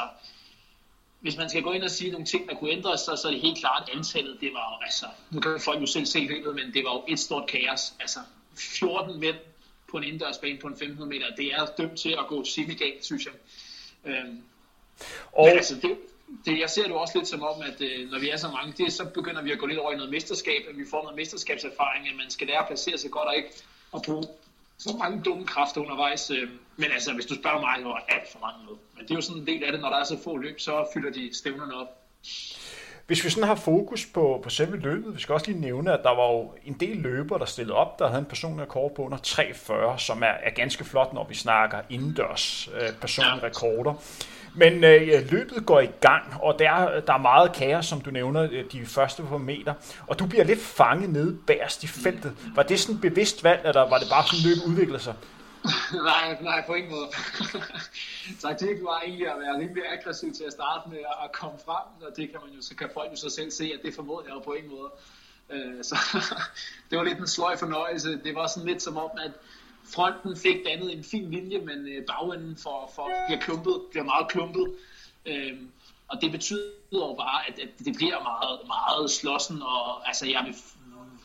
hvis 1.20 1.38
man 1.38 1.50
skal 1.50 1.62
gå 1.62 1.72
ind 1.72 1.84
og 1.84 1.92
sige 1.92 2.12
nogle 2.12 2.26
ting, 2.26 2.50
der 2.50 2.56
kunne 2.56 2.72
ændres, 2.72 3.00
så, 3.00 3.16
så 3.16 3.28
er 3.28 3.32
det 3.32 3.42
helt 3.42 3.58
klart 3.58 3.90
antallet. 3.94 4.38
Det 4.42 4.54
var 4.54 4.80
altså, 4.84 5.06
nu 5.30 5.40
kan 5.40 5.60
folk 5.60 5.82
jo 5.82 5.86
selv 5.86 6.06
se 6.06 6.20
løbet, 6.20 6.56
men 6.56 6.74
det 6.74 6.84
var 6.86 6.94
jo 6.94 7.04
et 7.08 7.20
stort 7.20 7.50
kaos. 7.50 7.94
Altså, 8.00 8.20
14 8.58 9.20
mænd 9.20 9.36
på 9.92 9.98
en 9.98 10.04
indendørsbane 10.04 10.60
på 10.60 10.68
en 10.68 10.78
500 10.78 11.10
meter, 11.10 11.36
det 11.36 11.54
er 11.54 11.66
dømt 11.66 12.00
til 12.00 12.10
at 12.10 12.28
gå 12.28 12.46
semi-galt, 12.46 13.06
synes 13.06 13.26
jeg. 13.26 13.34
Øhm, 14.06 14.44
og... 15.32 15.46
Men 15.46 15.58
altså, 15.58 15.76
det, 15.76 15.98
det, 16.46 16.60
jeg 16.60 16.70
ser 16.70 16.84
det 16.84 16.92
også 16.92 17.18
lidt 17.18 17.28
som 17.28 17.44
om, 17.44 17.62
at 17.62 17.82
øh, 17.82 18.10
når 18.10 18.20
vi 18.20 18.30
er 18.30 18.38
så 18.38 18.50
mange, 18.50 18.74
det, 18.78 18.94
så 18.94 19.06
begynder 19.06 19.42
vi 19.42 19.52
at 19.52 19.60
gå 19.60 19.66
lidt 19.66 19.80
over 19.80 19.92
i 19.92 19.96
noget 19.96 20.10
mesterskab, 20.12 20.62
at 20.70 20.78
vi 20.78 20.86
får 20.90 21.02
noget 21.02 21.16
mesterskabserfaring, 21.16 22.10
at 22.10 22.16
man 22.16 22.30
skal 22.30 22.48
lære 22.48 22.60
at 22.60 22.66
placere 22.68 22.98
sig 22.98 23.12
godt 23.12 23.28
og 23.28 23.36
ikke 23.36 23.50
at 23.96 24.02
bruge 24.02 24.24
så 24.78 24.96
mange 25.00 25.22
dumme 25.26 25.46
kræfter 25.46 25.82
undervejs. 25.82 26.30
Øh, 26.30 26.50
men 26.76 26.92
altså, 26.92 27.14
hvis 27.14 27.26
du 27.26 27.36
spørger 27.36 27.60
mig, 27.60 27.76
så 27.82 27.90
er 27.90 28.14
alt 28.16 28.32
for 28.32 28.40
mange 28.40 28.60
med. 28.66 28.76
Men 28.96 29.04
det 29.04 29.12
er 29.12 29.16
jo 29.16 29.22
sådan 29.22 29.42
en 29.42 29.48
del 29.48 29.64
af 29.64 29.72
det, 29.72 29.82
når 29.82 29.90
der 29.90 29.98
er 29.98 30.04
så 30.04 30.18
få 30.24 30.38
løb, 30.38 30.60
så 30.60 30.90
fylder 30.94 31.10
de 31.10 31.30
stævnerne 31.34 31.74
op. 31.74 31.88
Hvis 33.08 33.26
vi 33.26 33.30
sådan 33.30 33.48
har 33.48 33.56
fokus 33.56 34.06
på, 34.06 34.40
på 34.44 34.50
selve 34.50 34.78
løbet, 34.78 35.16
vi 35.16 35.22
skal 35.22 35.34
også 35.34 35.48
lige 35.48 35.62
nævne, 35.62 35.92
at 35.94 36.00
der 36.04 36.10
var 36.10 36.32
jo 36.32 36.52
en 36.66 36.74
del 36.74 36.98
løbere, 36.98 37.40
der 37.40 37.46
stillede 37.46 37.76
op, 37.76 38.00
der 38.00 38.08
havde 38.08 38.20
en 38.20 38.26
personlig 38.26 38.62
rekord 38.62 38.96
på 38.96 39.02
under 39.02 39.18
3.40, 39.18 39.98
som 39.98 40.24
er, 40.24 40.34
er 40.44 40.50
ganske 40.56 40.86
flot, 40.86 41.14
når 41.14 41.28
vi 41.30 41.36
snakker 41.36 41.78
indendørs 41.90 42.70
øh, 42.82 42.90
personlige 43.02 43.44
rekorder. 43.44 43.94
Men 44.56 44.84
øh, 44.84 45.32
løbet 45.32 45.66
går 45.66 45.80
i 45.80 45.90
gang, 46.02 46.24
og 46.42 46.60
der, 46.60 47.00
der 47.00 47.14
er 47.14 47.18
meget 47.18 47.54
kaos, 47.54 47.86
som 47.86 48.02
du 48.02 48.12
nævner, 48.12 48.48
øh, 48.52 48.64
de 48.72 48.86
første 48.86 49.24
på 49.24 49.38
meter. 49.38 49.74
Og 50.08 50.20
du 50.20 50.28
bliver 50.28 50.44
lidt 50.44 50.62
fanget 50.62 51.10
nede 51.10 51.38
bagerst 51.48 51.84
i 51.84 51.88
feltet. 51.88 52.32
Var 52.56 52.64
det 52.64 52.80
sådan 52.80 52.96
et 52.96 53.02
bevidst 53.02 53.44
valg, 53.44 53.62
eller 53.66 53.90
var 53.90 53.98
det 53.98 54.08
bare 54.12 54.24
sådan, 54.24 54.50
løbet 54.50 54.64
udvikler 54.64 55.00
sig? 55.00 55.14
nej, 56.12 56.42
nej, 56.42 56.64
på 56.68 56.74
ingen 56.74 56.92
måde. 56.92 57.08
Taktik 58.42 58.84
var 58.84 59.02
egentlig 59.02 59.28
at 59.28 59.40
være 59.40 59.60
rimelig 59.60 59.84
aggressiv 59.92 60.34
til 60.34 60.44
at 60.44 60.54
starte 60.54 60.90
med 60.90 60.98
at 61.24 61.32
komme 61.32 61.60
frem, 61.66 62.08
og 62.08 62.18
det 62.18 62.30
kan 62.30 62.40
man 62.46 62.54
jo, 62.56 62.62
så 62.62 62.76
kan 62.76 62.90
folk 62.94 63.12
jo 63.12 63.16
så 63.16 63.30
selv 63.30 63.52
se, 63.52 63.72
at 63.74 63.80
det 63.86 63.96
formåede 63.96 64.26
jeg 64.28 64.36
jo 64.36 64.40
på 64.40 64.54
ingen 64.54 64.72
måde. 64.72 64.92
Øh, 65.50 65.84
så 65.84 65.96
det 66.90 66.98
var 66.98 67.04
lidt 67.04 67.20
en 67.20 67.28
sløj 67.28 67.58
fornøjelse. 67.58 68.20
Det 68.24 68.36
var 68.36 68.48
sådan 68.48 68.70
lidt 68.70 68.82
som 68.82 68.98
om, 68.98 69.12
at 69.26 69.32
fronten 69.94 70.38
fik 70.38 70.66
dannet 70.66 70.98
en 70.98 71.04
fin 71.04 71.32
linje, 71.32 71.60
men 71.60 71.88
øh, 71.88 72.06
bagenden 72.06 72.58
for, 72.58 72.92
for 72.96 73.10
bliver 73.28 73.42
klumpet, 73.42 73.82
bliver 73.92 74.04
meget 74.04 74.28
klumpet. 74.28 74.76
Øhm, 75.26 75.72
og 76.08 76.22
det 76.22 76.32
betyder 76.32 76.72
jo 76.94 77.16
bare, 77.20 77.48
at, 77.48 77.60
at 77.60 77.70
det 77.86 77.96
bliver 77.96 78.24
meget, 78.24 78.60
meget 78.68 79.12
slåssen, 79.12 79.62
og 79.62 80.08
altså 80.08 80.26
jeg 80.28 80.44
vil 80.46 80.56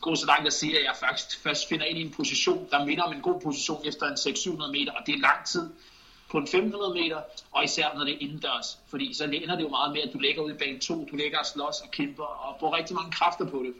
gå 0.01 0.15
så 0.15 0.25
langt 0.25 0.47
at 0.47 0.53
sige, 0.53 0.79
at 0.79 0.83
jeg 0.83 0.95
faktisk 0.99 1.39
først 1.39 1.69
finder 1.69 1.85
ind 1.85 1.97
i 1.97 2.01
en 2.01 2.11
position, 2.11 2.67
der 2.71 2.85
minder 2.85 3.03
om 3.03 3.13
en 3.13 3.21
god 3.21 3.41
position 3.41 3.81
efter 3.85 4.05
en 4.07 4.17
600 4.17 4.71
meter, 4.71 4.91
og 4.91 5.05
det 5.05 5.15
er 5.15 5.19
lang 5.19 5.45
tid 5.45 5.69
på 6.31 6.37
en 6.37 6.47
500 6.47 6.93
meter, 6.93 7.21
og 7.51 7.63
især 7.63 7.93
når 7.93 8.03
det 8.03 8.13
er 8.13 8.17
indendørs. 8.19 8.79
Fordi 8.89 9.13
så 9.13 9.23
ender 9.23 9.55
det 9.55 9.63
jo 9.63 9.69
meget 9.69 9.93
med, 9.93 10.01
at 10.01 10.13
du 10.13 10.19
ligger 10.19 10.41
ud 10.41 10.51
i 10.51 10.53
bane 10.53 10.79
2, 10.79 11.07
du 11.11 11.15
ligger 11.15 11.39
og 11.39 11.45
slås 11.45 11.81
og 11.81 11.91
kæmper, 11.91 12.23
og 12.23 12.55
bruger 12.59 12.77
rigtig 12.77 12.95
mange 12.95 13.11
kræfter 13.11 13.45
på 13.45 13.63
det. 13.65 13.73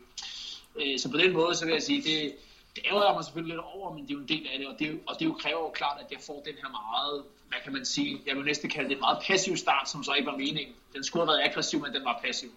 Øh, 0.81 0.99
så 0.99 1.11
på 1.11 1.17
den 1.17 1.33
måde, 1.33 1.55
så 1.55 1.65
vil 1.65 1.71
jeg 1.73 1.83
sige, 1.83 2.01
det, 2.01 2.35
det 2.75 2.83
ærger 2.85 3.05
jeg 3.05 3.15
mig 3.15 3.23
selvfølgelig 3.23 3.55
lidt 3.55 3.65
over, 3.73 3.93
men 3.93 4.03
det 4.03 4.11
er 4.11 4.13
jo 4.13 4.19
en 4.19 4.27
del 4.27 4.47
af 4.53 4.59
det, 4.59 4.67
og 4.67 4.79
det, 4.79 4.99
og 5.07 5.19
det 5.19 5.25
jo 5.25 5.33
kræver 5.33 5.59
jo 5.59 5.69
klart, 5.69 5.97
at 5.99 6.11
jeg 6.11 6.19
får 6.27 6.41
den 6.45 6.53
her 6.61 6.69
meget, 6.69 7.23
hvad 7.49 7.59
kan 7.63 7.73
man 7.73 7.85
sige, 7.85 8.21
jeg 8.27 8.35
vil 8.35 8.45
næsten 8.45 8.69
kalde 8.69 8.89
det 8.89 8.95
en 8.95 8.99
meget 8.99 9.19
passiv 9.27 9.57
start, 9.57 9.89
som 9.89 10.03
så 10.03 10.13
ikke 10.13 10.25
var 10.31 10.37
meningen. 10.37 10.75
Den 10.93 11.03
skulle 11.03 11.21
have 11.25 11.33
været 11.33 11.49
aggressiv, 11.49 11.79
men 11.81 11.93
den 11.93 12.05
var 12.05 12.19
passiv. 12.23 12.51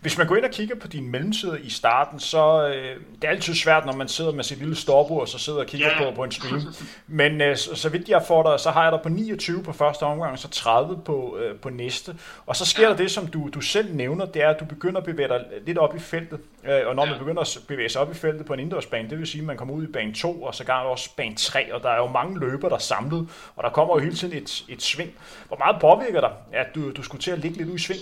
Hvis 0.00 0.18
man 0.18 0.26
går 0.26 0.36
ind 0.36 0.44
og 0.44 0.50
kigger 0.50 0.74
på 0.74 0.88
din 0.88 1.10
mellemtid 1.10 1.58
i 1.62 1.70
starten, 1.70 2.20
så 2.20 2.68
øh, 2.68 2.96
det 3.14 3.24
er 3.24 3.28
altid 3.28 3.54
svært, 3.54 3.86
når 3.86 3.92
man 3.92 4.08
sidder 4.08 4.32
med 4.32 4.44
sit 4.44 4.58
lille 4.58 4.76
stopur, 4.76 5.20
og 5.20 5.28
så 5.28 5.38
sidder 5.38 5.58
og 5.58 5.66
kigger 5.66 5.88
yeah. 5.88 6.06
på, 6.06 6.14
på 6.16 6.24
en 6.24 6.32
stream. 6.32 6.60
Men 7.06 7.40
øh, 7.40 7.56
så, 7.56 7.74
så 7.74 7.88
vidt 7.88 8.08
jeg 8.08 8.22
får 8.28 8.42
dig, 8.50 8.60
så 8.60 8.70
har 8.70 8.82
jeg 8.82 8.92
dig 8.92 9.00
på 9.02 9.08
29 9.08 9.62
på 9.62 9.72
første 9.72 10.02
omgang, 10.02 10.32
og 10.32 10.38
så 10.38 10.48
30 10.48 10.98
på, 11.04 11.38
øh, 11.38 11.56
på 11.56 11.70
næste. 11.70 12.16
Og 12.46 12.56
så 12.56 12.66
sker 12.66 12.82
yeah. 12.82 12.90
der 12.90 12.96
det, 12.96 13.10
som 13.10 13.26
du, 13.26 13.50
du 13.54 13.60
selv 13.60 13.94
nævner, 13.94 14.26
det 14.26 14.42
er, 14.42 14.48
at 14.48 14.60
du 14.60 14.64
begynder 14.64 15.00
at 15.00 15.06
bevæge 15.06 15.28
dig 15.28 15.44
lidt 15.66 15.78
op 15.78 15.96
i 15.96 15.98
feltet. 15.98 16.40
Øh, 16.64 16.80
og 16.86 16.94
når 16.94 17.04
man 17.04 17.18
begynder 17.18 17.40
at 17.40 17.58
bevæge 17.68 17.88
sig 17.88 18.00
op 18.00 18.10
i 18.10 18.14
feltet 18.14 18.46
på 18.46 18.52
en 18.52 18.60
indendørsbane, 18.60 19.10
det 19.10 19.18
vil 19.18 19.26
sige, 19.26 19.40
at 19.40 19.46
man 19.46 19.56
kommer 19.56 19.74
ud 19.74 19.84
i 19.84 19.92
bane 19.92 20.14
2, 20.14 20.42
og 20.42 20.54
så 20.54 20.64
gør 20.64 20.72
også 20.72 21.10
bane 21.16 21.34
3, 21.34 21.74
og 21.74 21.82
der 21.82 21.90
er 21.90 21.96
jo 21.96 22.06
mange 22.06 22.40
løber, 22.40 22.68
der 22.68 22.76
er 22.76 22.80
samlet, 22.80 23.28
og 23.56 23.64
der 23.64 23.70
kommer 23.70 23.94
jo 23.94 24.00
hele 24.00 24.16
tiden 24.16 24.36
et, 24.36 24.64
et 24.68 24.82
sving. 24.82 25.10
Hvor 25.48 25.56
meget 25.56 25.76
påvirker 25.80 26.20
dig, 26.20 26.30
at 26.52 26.66
du, 26.74 26.90
du 26.90 27.02
skulle 27.02 27.22
til 27.22 27.30
at 27.30 27.38
ligge 27.38 27.58
lidt 27.58 27.68
ud 27.68 27.74
i 27.74 27.78
sving? 27.78 28.00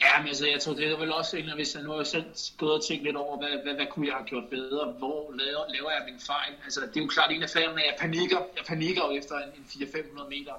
Ja, 0.00 0.18
men 0.18 0.28
altså, 0.28 0.46
jeg 0.46 0.60
tror, 0.60 0.74
det 0.74 0.90
er 0.90 0.96
vel 0.96 1.12
også 1.12 1.36
en, 1.36 1.50
hvis 1.54 1.74
jeg 1.74 1.82
nu 1.82 1.90
har 1.90 2.04
selv 2.04 2.24
gået 2.58 2.72
og 2.72 2.84
tænkt 2.84 3.04
lidt 3.04 3.16
over, 3.16 3.38
hvad, 3.38 3.62
hvad, 3.62 3.74
hvad 3.74 3.86
kunne 3.86 4.06
jeg 4.06 4.14
have 4.14 4.26
gjort 4.26 4.44
bedre? 4.50 4.92
Hvor 4.98 5.32
laver, 5.38 5.64
laver 5.74 5.90
jeg 5.90 6.02
min 6.10 6.20
fejl? 6.20 6.52
Altså, 6.64 6.80
det 6.80 6.96
er 6.96 7.00
jo 7.00 7.06
klart 7.06 7.32
en 7.32 7.42
af 7.42 7.50
færgerne, 7.50 7.80
at 7.82 7.86
jeg 7.86 7.96
panikker. 8.00 8.38
Jeg 8.56 8.64
panikker 8.66 9.02
jo 9.02 9.10
efter 9.10 9.34
en, 9.38 9.50
en 9.58 9.66
400-500 9.68 10.28
meter. 10.28 10.54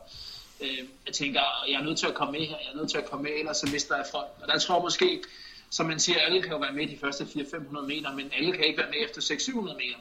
Øh, 0.61 0.83
jeg 1.05 1.13
tænker, 1.13 1.41
jeg 1.67 1.79
er 1.79 1.83
nødt 1.83 1.99
til 1.99 2.07
at 2.07 2.13
komme 2.13 2.31
med 2.31 2.45
her, 2.45 2.57
jeg 2.57 2.69
er 2.73 2.77
nødt 2.77 2.89
til 2.89 2.97
at 2.97 3.05
komme 3.05 3.23
med, 3.23 3.31
ellers 3.39 3.57
så 3.57 3.69
mister 3.71 3.95
jeg 3.95 4.05
folk. 4.11 4.27
Og 4.41 4.47
der 4.47 4.59
tror 4.59 4.75
jeg 4.75 4.83
måske, 4.83 5.21
som 5.69 5.85
man 5.85 5.99
siger, 5.99 6.19
alle 6.19 6.41
kan 6.41 6.51
jo 6.51 6.57
være 6.57 6.73
med 6.73 6.87
de 6.87 6.97
første 6.97 7.23
400-500 7.23 7.81
meter, 7.81 8.13
men 8.13 8.31
alle 8.37 8.51
kan 8.51 8.65
ikke 8.65 8.77
være 8.77 8.89
med 8.89 8.99
efter 9.09 9.21
600-700 9.21 9.73
meter. 9.73 9.97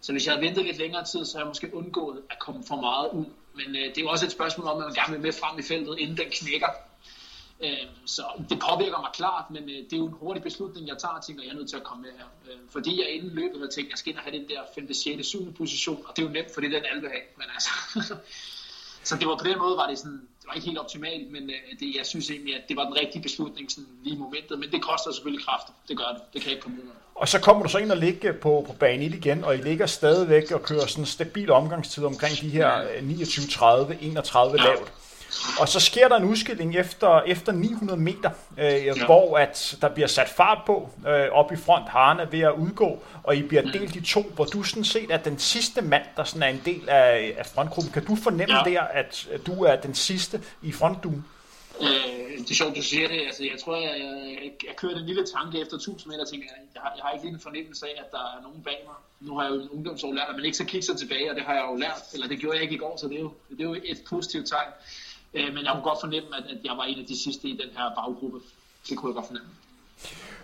Så 0.00 0.12
hvis 0.12 0.26
jeg 0.26 0.34
havde 0.34 0.46
ventet 0.46 0.64
lidt 0.64 0.78
længere 0.78 1.04
tid, 1.04 1.24
så 1.24 1.32
havde 1.32 1.44
jeg 1.44 1.48
måske 1.48 1.74
undgået 1.74 2.22
at 2.30 2.38
komme 2.38 2.64
for 2.68 2.76
meget 2.76 3.08
ud. 3.12 3.26
Men 3.54 3.76
øh, 3.76 3.82
det 3.82 3.98
er 3.98 4.02
jo 4.02 4.08
også 4.08 4.26
et 4.26 4.32
spørgsmål 4.32 4.66
om, 4.66 4.78
at 4.80 4.86
man 4.86 4.94
gerne 4.94 5.12
vil 5.12 5.20
med 5.20 5.32
frem 5.32 5.58
i 5.58 5.62
feltet, 5.62 5.98
inden 5.98 6.16
den 6.16 6.30
knækker. 6.30 6.68
Øh, 7.60 7.86
så 8.06 8.22
det 8.50 8.58
påvirker 8.68 8.98
mig 9.00 9.10
klart, 9.14 9.50
men 9.50 9.62
øh, 9.62 9.78
det 9.88 9.92
er 9.92 9.96
jo 9.96 10.06
en 10.06 10.12
hurtig 10.12 10.42
beslutning, 10.42 10.88
jeg 10.88 10.98
tager, 10.98 11.20
tænker 11.26 11.42
jeg 11.42 11.50
er 11.52 11.56
nødt 11.56 11.70
til 11.70 11.76
at 11.76 11.84
komme 11.84 12.02
med 12.02 12.10
her. 12.18 12.28
Øh, 12.46 12.58
fordi 12.70 13.00
jeg 13.00 13.08
inden 13.10 13.30
løbet 13.30 13.56
havde 13.60 13.72
tænkt, 13.76 13.90
jeg 13.90 13.98
skal 13.98 14.10
ind 14.10 14.18
og 14.18 14.24
have 14.24 14.38
den 14.38 14.48
der 14.48 14.60
5., 14.74 14.94
6., 14.94 15.26
7. 15.26 15.52
position, 15.52 16.04
og 16.08 16.16
det 16.16 16.22
er 16.22 16.26
jo 16.26 16.32
nemt, 16.32 16.54
fordi 16.54 16.66
den 16.66 16.84
alle 16.90 17.00
vil 17.00 17.10
have. 17.10 17.26
Men 17.36 17.46
altså, 17.54 17.70
så 19.08 19.16
det 19.16 19.28
var 19.28 19.36
på 19.36 19.44
den 19.44 19.58
måde, 19.58 19.76
var 19.76 19.86
det 19.86 19.98
sådan, 19.98 20.22
det 20.40 20.46
var 20.46 20.54
ikke 20.54 20.66
helt 20.66 20.78
optimalt, 20.78 21.32
men 21.32 21.42
det, 21.80 21.96
jeg 21.98 22.06
synes 22.06 22.30
egentlig, 22.30 22.54
at 22.54 22.62
det 22.68 22.76
var 22.76 22.84
den 22.84 22.96
rigtige 23.02 23.22
beslutning 23.22 23.70
sådan 23.70 23.88
lige 24.04 24.14
i 24.14 24.18
momentet. 24.18 24.58
Men 24.58 24.70
det 24.70 24.82
koster 24.82 25.12
selvfølgelig 25.12 25.46
kræfter. 25.46 25.72
Det 25.88 25.96
gør 25.98 26.10
det. 26.14 26.22
Det 26.32 26.42
kan 26.42 26.50
ikke 26.52 26.62
komme 26.62 26.78
ud. 26.82 26.88
Og 27.14 27.28
så 27.28 27.40
kommer 27.40 27.62
du 27.62 27.68
så 27.68 27.78
ind 27.78 27.90
og 27.90 27.96
ligge 27.96 28.32
på, 28.32 28.64
på 28.66 28.72
bane 28.72 29.04
1 29.04 29.14
igen, 29.14 29.44
og 29.44 29.54
I 29.54 29.58
ligger 29.58 29.86
stadigvæk 29.86 30.50
og 30.50 30.62
kører 30.62 30.86
sådan 30.86 31.02
en 31.02 31.06
stabil 31.06 31.50
omgangstid 31.50 32.04
omkring 32.04 32.40
de 32.40 32.48
her 32.48 32.82
29-30, 33.90 34.04
31 34.04 34.62
ja. 34.62 34.64
lavt. 34.64 34.92
Og 35.60 35.68
så 35.68 35.80
sker 35.80 36.08
der 36.08 36.16
en 36.16 36.24
udskilling 36.24 36.76
efter, 36.76 37.20
efter 37.20 37.52
900 37.52 38.00
meter, 38.00 38.30
øh, 38.58 38.64
ja. 38.64 39.04
hvor 39.06 39.38
at 39.38 39.76
der 39.80 39.88
bliver 39.88 40.06
sat 40.08 40.28
fart 40.28 40.58
på 40.66 40.90
øh, 41.08 41.28
op 41.32 41.52
i 41.52 41.56
front. 41.56 41.88
Haren 41.88 42.20
er 42.20 42.26
ved 42.26 42.40
at 42.40 42.52
udgå, 42.52 43.02
og 43.22 43.36
I 43.36 43.42
bliver 43.42 43.62
delt 43.62 43.96
i 43.96 44.00
to, 44.00 44.22
hvor 44.22 44.44
du 44.44 44.62
sådan 44.62 44.84
set 44.84 45.10
er 45.10 45.16
den 45.16 45.38
sidste 45.38 45.82
mand, 45.82 46.04
der 46.16 46.24
sådan 46.24 46.42
er 46.42 46.46
en 46.46 46.62
del 46.64 46.88
af, 46.88 47.34
af 47.38 47.46
frontgruppen. 47.46 47.92
Kan 47.92 48.04
du 48.04 48.16
fornemme 48.16 48.56
ja. 48.56 48.70
der, 48.70 48.82
at 48.82 49.28
du 49.46 49.64
er 49.64 49.76
den 49.76 49.94
sidste 49.94 50.40
i 50.62 50.72
frontduen? 50.72 51.24
Øh, 51.80 52.38
det 52.38 52.50
er 52.50 52.54
sjovt, 52.54 52.76
du 52.76 52.82
siger 52.82 53.08
det. 53.08 53.20
Altså, 53.26 53.42
jeg 53.44 53.58
tror, 53.64 53.76
jeg, 53.76 53.94
jeg, 54.42 54.52
jeg 54.68 54.76
kørte 54.76 54.96
en 54.96 55.06
lille 55.06 55.24
tanke 55.36 55.60
efter 55.60 55.76
1000 55.76 56.10
meter, 56.10 56.24
og 56.24 56.30
tænker, 56.30 56.46
jeg 56.74 56.82
har, 56.82 56.92
jeg 56.96 57.02
har 57.04 57.12
ikke 57.12 57.24
lige 57.24 57.34
en 57.34 57.40
fornemmelse 57.40 57.86
af, 57.86 57.94
at 58.04 58.10
der 58.12 58.22
er 58.36 58.42
nogen 58.42 58.62
bag 58.62 58.78
mig. 58.86 58.98
Nu 59.20 59.36
har 59.36 59.42
jeg 59.44 59.52
jo 59.54 59.60
en 59.60 59.68
ungdomsår 59.68 60.12
lært, 60.12 60.28
at 60.28 60.36
man 60.36 60.44
ikke 60.44 60.54
skal 60.54 60.66
kigge 60.66 60.86
sig 60.86 60.96
tilbage, 60.96 61.30
og 61.30 61.36
det 61.36 61.44
har 61.44 61.54
jeg 61.54 61.64
jo 61.70 61.76
lært, 61.76 62.02
eller 62.14 62.28
det 62.28 62.38
gjorde 62.38 62.56
jeg 62.56 62.62
ikke 62.62 62.74
i 62.74 62.78
går, 62.78 62.96
så 62.96 63.08
det 63.08 63.16
er 63.16 63.20
jo, 63.20 63.32
det 63.50 63.60
er 63.60 63.64
jo 63.64 63.76
et 63.84 64.00
positivt 64.08 64.48
tegn. 64.48 64.72
Øh, 65.34 65.54
men 65.54 65.64
jeg 65.64 65.72
kunne 65.72 65.82
godt 65.82 66.00
fornemme, 66.00 66.28
at, 66.36 66.44
at 66.50 66.58
jeg 66.64 66.76
var 66.76 66.84
en 66.84 66.98
af 66.98 67.06
de 67.06 67.22
sidste 67.22 67.48
i 67.48 67.52
den 67.52 67.70
her 67.76 67.90
baggruppe. 67.96 68.38
Det 68.88 68.98
kunne 68.98 69.10
jeg 69.10 69.14
godt 69.14 69.26
fornemme. 69.26 69.48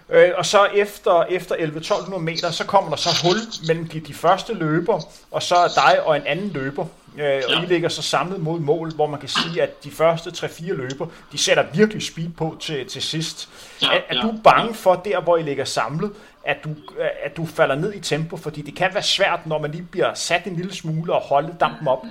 Øh, 0.08 0.30
og 0.36 0.46
så 0.46 0.64
efter, 0.64 1.22
efter 1.22 1.54
11-1200 1.54 2.18
meter, 2.18 2.50
så 2.50 2.64
kommer 2.64 2.90
der 2.90 2.96
så 2.96 3.08
hul 3.22 3.36
mellem 3.66 3.88
de, 3.88 4.00
de 4.00 4.14
første 4.14 4.54
løber, 4.54 5.00
og 5.30 5.42
så 5.42 5.54
er 5.54 5.68
dig 5.68 6.02
og 6.06 6.16
en 6.16 6.26
anden 6.26 6.48
løber. 6.48 6.86
Øh, 7.14 7.20
ja. 7.20 7.56
Og 7.56 7.62
I 7.62 7.66
ligger 7.66 7.88
så 7.88 8.02
samlet 8.02 8.40
mod 8.40 8.60
mål, 8.60 8.94
hvor 8.94 9.06
man 9.06 9.20
kan 9.20 9.28
sige, 9.28 9.62
at 9.62 9.84
de 9.84 9.90
første 9.90 10.30
3-4 10.30 10.72
løber, 10.72 11.06
de 11.32 11.38
sætter 11.38 11.64
virkelig 11.74 12.02
speed 12.02 12.28
på 12.28 12.56
til, 12.60 12.86
til 12.86 13.02
sidst. 13.02 13.48
Ja, 13.82 13.86
er, 13.86 14.00
er 14.08 14.14
ja. 14.14 14.22
du 14.22 14.34
bange 14.44 14.74
for, 14.74 14.94
der 14.94 15.20
hvor 15.20 15.36
I 15.36 15.42
ligger 15.42 15.64
samlet, 15.64 16.12
at 16.44 16.56
du, 16.64 16.70
at 17.24 17.36
du 17.36 17.46
falder 17.46 17.74
ned 17.74 17.94
i 17.94 18.00
tempo? 18.00 18.36
Fordi 18.36 18.62
det 18.62 18.76
kan 18.76 18.90
være 18.94 19.02
svært, 19.02 19.46
når 19.46 19.58
man 19.58 19.70
lige 19.70 19.82
bliver 19.90 20.14
sat 20.14 20.44
en 20.44 20.56
lille 20.56 20.74
smule 20.74 21.12
og 21.12 21.20
holde 21.20 21.54
dampen 21.60 21.88
op. 21.88 22.04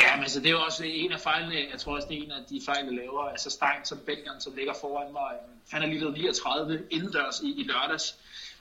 Ja, 0.00 0.16
men 0.16 0.22
altså, 0.22 0.40
det 0.40 0.46
er 0.46 0.50
jo 0.50 0.62
også 0.62 0.84
en 0.84 1.12
af 1.12 1.20
fejlene, 1.20 1.54
jeg 1.72 1.80
tror 1.80 1.96
også, 1.96 2.08
det 2.08 2.18
er 2.18 2.22
en 2.22 2.30
af 2.30 2.44
de 2.50 2.60
fejl, 2.64 2.84
jeg 2.84 2.94
laver. 2.94 3.22
Altså 3.28 3.50
Stein, 3.50 3.84
som 3.84 3.98
Belgien, 4.06 4.40
som 4.40 4.54
ligger 4.54 4.74
foran 4.80 5.12
mig, 5.12 5.30
øh, 5.32 5.48
han 5.70 5.82
er 5.82 5.86
lige 5.86 6.10
39 6.12 6.82
indendørs 6.90 7.40
i, 7.40 7.60
i 7.60 7.62
lørdags. 7.62 8.16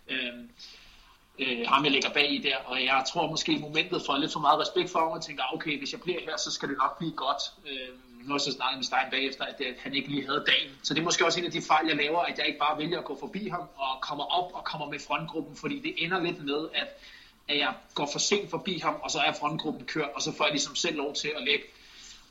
Øhm, 0.08 0.50
øh, 1.40 1.68
ham 1.68 1.84
jeg 1.84 1.92
ligger 1.92 2.10
bag 2.10 2.32
i 2.34 2.38
der, 2.38 2.58
og 2.58 2.84
jeg 2.84 3.04
tror 3.14 3.30
måske 3.30 3.60
momentet 3.60 4.02
får 4.06 4.18
lidt 4.18 4.34
for 4.34 4.40
meget 4.40 4.60
respekt 4.60 4.90
for 4.92 5.00
ham, 5.00 5.12
og 5.12 5.24
tænker, 5.24 5.44
ah, 5.44 5.54
okay, 5.54 5.78
hvis 5.78 5.92
jeg 5.92 6.02
bliver 6.02 6.20
her, 6.22 6.38
så 6.38 6.52
skal 6.52 6.70
det 6.70 6.78
nok 6.78 6.98
blive 6.98 7.12
godt. 7.12 7.42
Øh, 7.68 7.90
nu 8.26 8.32
har 8.32 8.36
jeg 8.36 8.42
så 8.42 8.52
snakket 8.52 8.78
med 8.78 8.84
Stein 8.84 9.10
bagefter, 9.12 9.44
at, 9.44 9.62
at 9.62 9.76
han 9.80 9.94
ikke 9.94 10.10
lige 10.10 10.26
havde 10.26 10.44
dagen. 10.48 10.72
Så 10.84 10.94
det 10.94 11.00
er 11.00 11.04
måske 11.04 11.26
også 11.26 11.40
en 11.40 11.46
af 11.46 11.52
de 11.52 11.62
fejl, 11.62 11.88
jeg 11.88 11.96
laver, 11.96 12.20
at 12.20 12.38
jeg 12.38 12.48
ikke 12.48 12.60
bare 12.60 12.78
vælger 12.78 13.00
at 13.00 13.06
gå 13.06 13.18
forbi 13.20 13.48
ham 13.48 13.66
og 13.76 14.02
kommer 14.02 14.26
op 14.40 14.54
og 14.54 14.64
kommer 14.64 14.90
med 14.90 15.00
frontgruppen, 15.00 15.56
fordi 15.56 15.80
det 15.80 15.94
ender 15.98 16.24
lidt 16.24 16.46
med, 16.46 16.68
at 16.74 16.88
at 17.48 17.58
jeg 17.58 17.74
går 17.94 18.10
for 18.12 18.20
sent 18.20 18.50
forbi 18.50 18.80
ham, 18.80 18.96
og 19.04 19.12
så 19.12 19.20
er 19.20 19.32
frontgruppen 19.32 19.86
kørt, 19.86 20.10
og 20.16 20.22
så 20.22 20.32
får 20.32 20.46
jeg 20.46 20.52
ligesom 20.52 20.76
selv 20.76 20.96
lov 20.96 21.14
til 21.14 21.28
at 21.38 21.44
lægge 21.44 21.66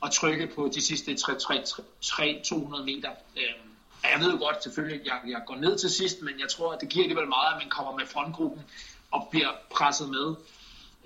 og 0.00 0.12
trykke 0.12 0.46
på 0.46 0.68
de 0.74 0.82
sidste 0.82 1.12
3-200 1.12 2.82
meter. 2.82 3.10
Øhm, 3.36 3.70
jeg 4.02 4.20
ved 4.20 4.30
jo 4.30 4.38
godt 4.38 4.62
selvfølgelig, 4.62 5.00
at 5.00 5.06
jeg, 5.06 5.20
jeg 5.30 5.42
går 5.46 5.54
ned 5.56 5.78
til 5.78 5.90
sidst, 5.90 6.22
men 6.22 6.40
jeg 6.40 6.48
tror, 6.48 6.72
at 6.72 6.80
det 6.80 6.88
giver 6.88 7.04
alligevel 7.04 7.28
meget, 7.28 7.54
at 7.54 7.58
man 7.58 7.68
kommer 7.68 7.92
med 7.92 8.06
frontgruppen 8.06 8.64
og 9.10 9.26
bliver 9.30 9.52
presset 9.70 10.08
med. 10.08 10.34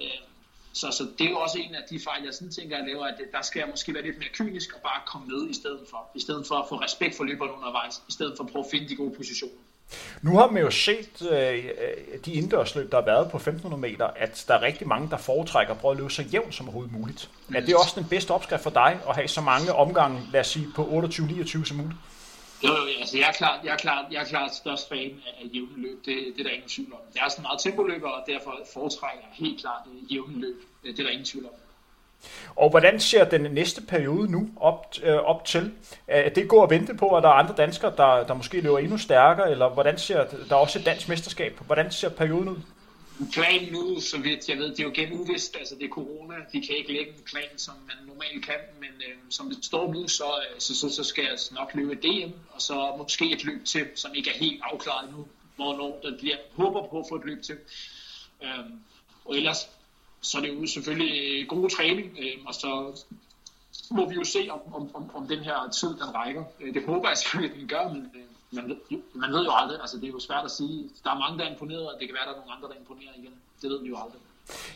Øhm, 0.00 0.28
så, 0.72 0.90
så 0.90 1.06
det 1.18 1.26
er 1.26 1.30
jo 1.30 1.38
også 1.38 1.58
en 1.58 1.74
af 1.74 1.82
de 1.90 2.00
fejl, 2.00 2.22
jeg 2.24 2.34
sådan 2.34 2.50
tænker, 2.50 2.76
at 2.76 2.80
jeg 2.84 2.86
laver, 2.86 3.06
at 3.06 3.20
der 3.32 3.42
skal 3.42 3.60
jeg 3.60 3.68
måske 3.68 3.94
være 3.94 4.02
lidt 4.02 4.18
mere 4.18 4.28
kynisk 4.28 4.72
og 4.72 4.80
bare 4.80 5.00
komme 5.06 5.26
med 5.26 5.48
i 5.48 5.54
stedet 5.54 5.86
for. 5.90 6.10
I 6.14 6.20
stedet 6.20 6.46
for 6.46 6.54
at 6.54 6.68
få 6.68 6.76
respekt 6.76 7.16
for 7.16 7.24
løberne 7.24 7.52
undervejs, 7.52 8.02
i 8.08 8.12
stedet 8.12 8.36
for 8.36 8.44
at 8.44 8.50
prøve 8.50 8.64
at 8.64 8.70
finde 8.70 8.88
de 8.88 8.96
gode 8.96 9.10
positioner. 9.10 9.62
Nu 10.22 10.36
har 10.36 10.50
man 10.50 10.62
jo 10.62 10.70
set 10.70 11.22
øh, 11.30 11.64
de 12.24 12.32
indendørsløb, 12.32 12.90
der 12.90 12.96
har 12.96 13.04
været 13.04 13.30
på 13.30 13.36
1500 13.36 13.80
meter, 13.80 14.06
at 14.06 14.44
der 14.48 14.54
er 14.54 14.62
rigtig 14.62 14.88
mange, 14.88 15.10
der 15.10 15.16
foretrækker 15.16 15.74
at 15.74 15.80
prøve 15.80 15.92
at 15.92 15.98
løbe 15.98 16.10
så 16.10 16.22
jævnt 16.22 16.54
som 16.54 16.66
overhovedet 16.66 16.92
muligt. 16.92 17.30
Mm. 17.48 17.54
Er 17.54 17.60
det 17.60 17.76
også 17.76 17.92
den 18.00 18.08
bedste 18.08 18.30
opskrift 18.30 18.62
for 18.62 18.70
dig 18.70 19.00
at 19.08 19.14
have 19.14 19.28
så 19.28 19.40
mange 19.40 19.72
omgange, 19.72 20.20
lad 20.32 20.40
os 20.40 20.46
sige, 20.46 20.66
på 20.76 20.82
28-29 20.84 21.64
som 21.64 21.76
muligt? 21.76 21.98
Jo, 22.64 22.68
jo, 22.68 22.86
altså 23.00 23.18
jeg 23.18 23.28
er 23.28 23.32
klart, 23.32 23.64
jeg 23.64 23.72
er 23.72 23.76
klart, 23.76 24.04
jeg 24.12 24.22
er 24.22 24.26
klart 24.26 24.54
størst 24.54 24.88
fan 24.88 25.20
af 25.40 25.44
jævne 25.54 25.76
løb. 25.76 25.98
Det, 26.04 26.16
det 26.36 26.40
er 26.40 26.44
der 26.44 26.50
ingen 26.50 26.68
tvivl 26.68 26.92
om. 26.92 26.98
Jeg 27.14 27.24
er 27.24 27.28
sådan 27.28 27.42
meget 27.42 27.60
tempoløber, 27.60 28.08
og 28.08 28.24
derfor 28.26 28.52
foretrækker 28.74 29.22
jeg 29.22 29.46
helt 29.46 29.60
klart 29.60 29.82
jævne 30.10 30.40
løb. 30.40 30.56
Det 30.82 30.98
er 31.00 31.04
der 31.04 31.10
ingen 31.10 31.24
tvivl 31.24 31.46
om. 31.46 31.52
Og 32.56 32.70
hvordan 32.70 33.00
ser 33.00 33.24
den 33.24 33.42
næste 33.42 33.82
periode 33.82 34.30
nu 34.30 34.48
op, 34.56 34.94
øh, 35.02 35.16
op 35.16 35.44
til? 35.44 35.72
Er 36.06 36.28
det 36.28 36.48
går 36.48 36.64
at 36.64 36.70
vente 36.70 36.94
på, 36.94 37.16
at 37.16 37.22
der 37.22 37.28
er 37.28 37.32
andre 37.32 37.54
danskere, 37.56 37.92
der, 37.96 38.26
der 38.26 38.34
måske 38.34 38.60
løber 38.60 38.78
endnu 38.78 38.98
stærkere, 38.98 39.50
eller 39.50 39.68
hvordan 39.68 39.98
ser 39.98 40.24
der 40.48 40.56
er 40.56 40.60
også 40.60 40.78
et 40.78 40.86
dansk 40.86 41.08
mesterskab? 41.08 41.60
Hvordan 41.66 41.90
ser 41.90 42.08
perioden 42.08 42.48
ud? 42.48 42.56
Planen 43.32 43.72
nu, 43.72 44.00
så 44.00 44.18
vidt 44.18 44.48
jeg 44.48 44.58
ved, 44.58 44.70
det 44.70 44.80
er 44.80 44.84
jo 44.84 44.90
igen 44.90 45.12
uvist, 45.12 45.56
altså 45.56 45.74
det 45.74 45.84
er 45.84 45.88
corona, 45.88 46.34
de 46.52 46.66
kan 46.66 46.76
ikke 46.76 46.92
lægge 46.92 47.12
en 47.12 47.24
plan, 47.26 47.48
som 47.56 47.74
man 47.86 47.96
normalt 48.06 48.46
kan, 48.46 48.60
men 48.80 48.88
øh, 48.88 49.16
som 49.30 49.50
det 49.50 49.64
står 49.64 49.92
nu, 49.92 50.08
så, 50.08 50.24
øh, 50.24 50.60
så, 50.60 50.76
så, 50.76 50.90
så 50.90 51.04
skal 51.04 51.24
jeg 51.24 51.38
nok 51.50 51.74
løbe 51.74 51.94
DM, 51.94 52.32
og 52.50 52.62
så 52.62 52.94
måske 52.98 53.32
et 53.32 53.44
løb 53.44 53.64
til, 53.64 53.86
som 53.94 54.14
ikke 54.14 54.30
er 54.30 54.38
helt 54.38 54.60
afklaret 54.72 55.10
nu, 55.16 55.26
hvornår 55.56 56.00
der 56.02 56.18
bliver, 56.18 56.36
håber 56.52 56.86
på 56.86 56.98
at 56.98 57.06
få 57.08 57.14
et 57.14 57.24
løb 57.24 57.42
til. 57.42 57.56
Øh, 58.42 58.64
og 59.24 59.36
ellers 59.36 59.70
så 60.20 60.38
er 60.38 60.42
det 60.42 60.54
jo 60.60 60.66
selvfølgelig 60.66 61.40
øh, 61.42 61.48
god 61.48 61.70
træning, 61.70 62.18
øh, 62.18 62.46
og 62.46 62.54
så 62.54 62.68
må 63.90 64.08
vi 64.08 64.14
jo 64.14 64.24
se, 64.24 64.48
om, 64.50 64.74
om, 64.74 64.90
om, 64.94 65.10
om 65.14 65.28
den 65.28 65.38
her 65.38 65.70
tid 65.80 65.88
den 65.88 66.14
rækker. 66.14 66.44
Øh, 66.60 66.74
det 66.74 66.82
håber 66.86 67.08
jeg 67.08 67.18
selvfølgelig, 67.18 67.54
at 67.54 67.60
den 67.60 67.68
gør, 67.68 67.88
men 67.88 68.10
øh, 68.14 68.22
man, 68.50 68.68
ved, 68.68 68.98
man 69.14 69.32
ved 69.32 69.44
jo 69.44 69.52
aldrig. 69.54 69.80
Altså, 69.80 69.96
det 69.96 70.04
er 70.04 70.08
jo 70.08 70.20
svært 70.20 70.44
at 70.44 70.50
sige. 70.50 70.90
Der 71.04 71.10
er 71.10 71.18
mange, 71.18 71.38
der 71.38 71.44
er 71.44 71.50
imponeret, 71.50 71.86
og 71.88 71.94
det 72.00 72.08
kan 72.08 72.14
være, 72.14 72.22
at 72.22 72.28
der 72.28 72.34
er 72.34 72.40
nogle 72.40 72.54
andre, 72.56 72.68
der 72.68 72.74
imponerer 72.74 73.12
igen. 73.16 73.34
Det 73.62 73.70
ved 73.70 73.82
vi 73.82 73.88
jo 73.88 73.96
aldrig. 73.96 74.20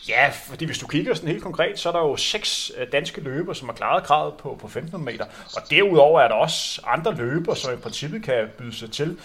Ja, 0.08 0.32
fordi 0.48 0.64
hvis 0.64 0.78
du 0.78 0.86
kigger 0.86 1.14
sådan 1.14 1.28
helt 1.28 1.42
konkret, 1.42 1.78
så 1.78 1.88
er 1.88 1.92
der 1.92 2.00
jo 2.00 2.16
seks 2.16 2.72
danske 2.92 3.20
løber, 3.20 3.52
som 3.52 3.68
har 3.68 3.74
klaret 3.74 4.04
kravet 4.04 4.34
på, 4.34 4.48
på 4.48 4.66
1500 4.66 5.04
meter. 5.04 5.24
Og 5.56 5.70
derudover 5.70 6.20
er 6.20 6.28
der 6.28 6.34
også 6.34 6.82
andre 6.86 7.14
løber, 7.14 7.54
som 7.54 7.74
i 7.74 7.76
princippet 7.76 8.22
kan 8.22 8.48
byde 8.58 8.72
sig 8.72 8.90
til. 8.90 9.18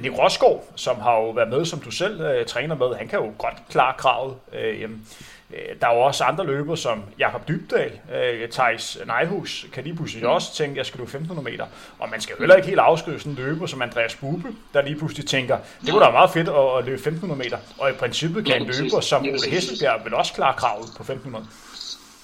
Nick 0.00 0.18
Rosgaard, 0.18 0.64
som 0.76 1.00
har 1.00 1.14
jo 1.14 1.30
været 1.30 1.48
med, 1.48 1.64
som 1.64 1.80
du 1.80 1.90
selv 1.90 2.20
uh, 2.20 2.46
træner 2.46 2.74
med, 2.74 2.96
han 2.96 3.08
kan 3.08 3.18
jo 3.18 3.32
godt 3.38 3.54
klare 3.70 3.94
kravet. 3.98 4.36
Jamen, 4.52 5.06
Øh, 5.54 5.80
der 5.80 5.88
er 5.88 5.94
jo 5.94 6.00
også 6.00 6.24
andre 6.24 6.46
løber 6.46 6.74
som 6.74 7.02
Jakob 7.18 7.48
Dybdal, 7.48 8.00
øh, 8.14 8.48
Thijs 8.48 8.98
Nejhus, 9.06 9.66
kan 9.72 9.84
lige 9.84 9.96
pludselig 9.96 10.24
mm. 10.24 10.30
også 10.30 10.54
tænke, 10.54 10.78
jeg 10.78 10.86
skal 10.86 10.98
løbe 10.98 11.08
1500 11.08 11.50
meter. 11.50 11.66
Og 11.98 12.08
man 12.10 12.20
skal 12.20 12.34
jo 12.34 12.38
heller 12.38 12.56
ikke 12.56 12.68
helt 12.68 12.80
afskrive 12.80 13.18
sådan 13.18 13.32
en 13.32 13.38
løber 13.38 13.66
som 13.66 13.82
Andreas 13.82 14.14
Bube, 14.14 14.48
der 14.74 14.82
lige 14.82 14.96
pludselig 14.96 15.26
tænker, 15.26 15.58
det 15.80 15.90
kunne 15.90 16.00
da 16.00 16.04
være 16.04 16.12
meget 16.12 16.30
fedt 16.30 16.48
at, 16.48 16.78
at 16.78 16.84
løbe 16.84 16.94
1500 16.94 17.38
meter. 17.38 17.58
Og 17.78 17.90
i 17.90 17.92
princippet 17.92 18.46
kan 18.46 18.62
en 18.62 18.66
løber 18.66 19.00
som 19.00 19.22
Ole 19.22 19.50
Hesselbjerg 19.50 20.04
vel 20.04 20.14
også 20.14 20.32
klare 20.32 20.54
kravet 20.56 20.86
på 20.96 21.02
1500. 21.02 21.46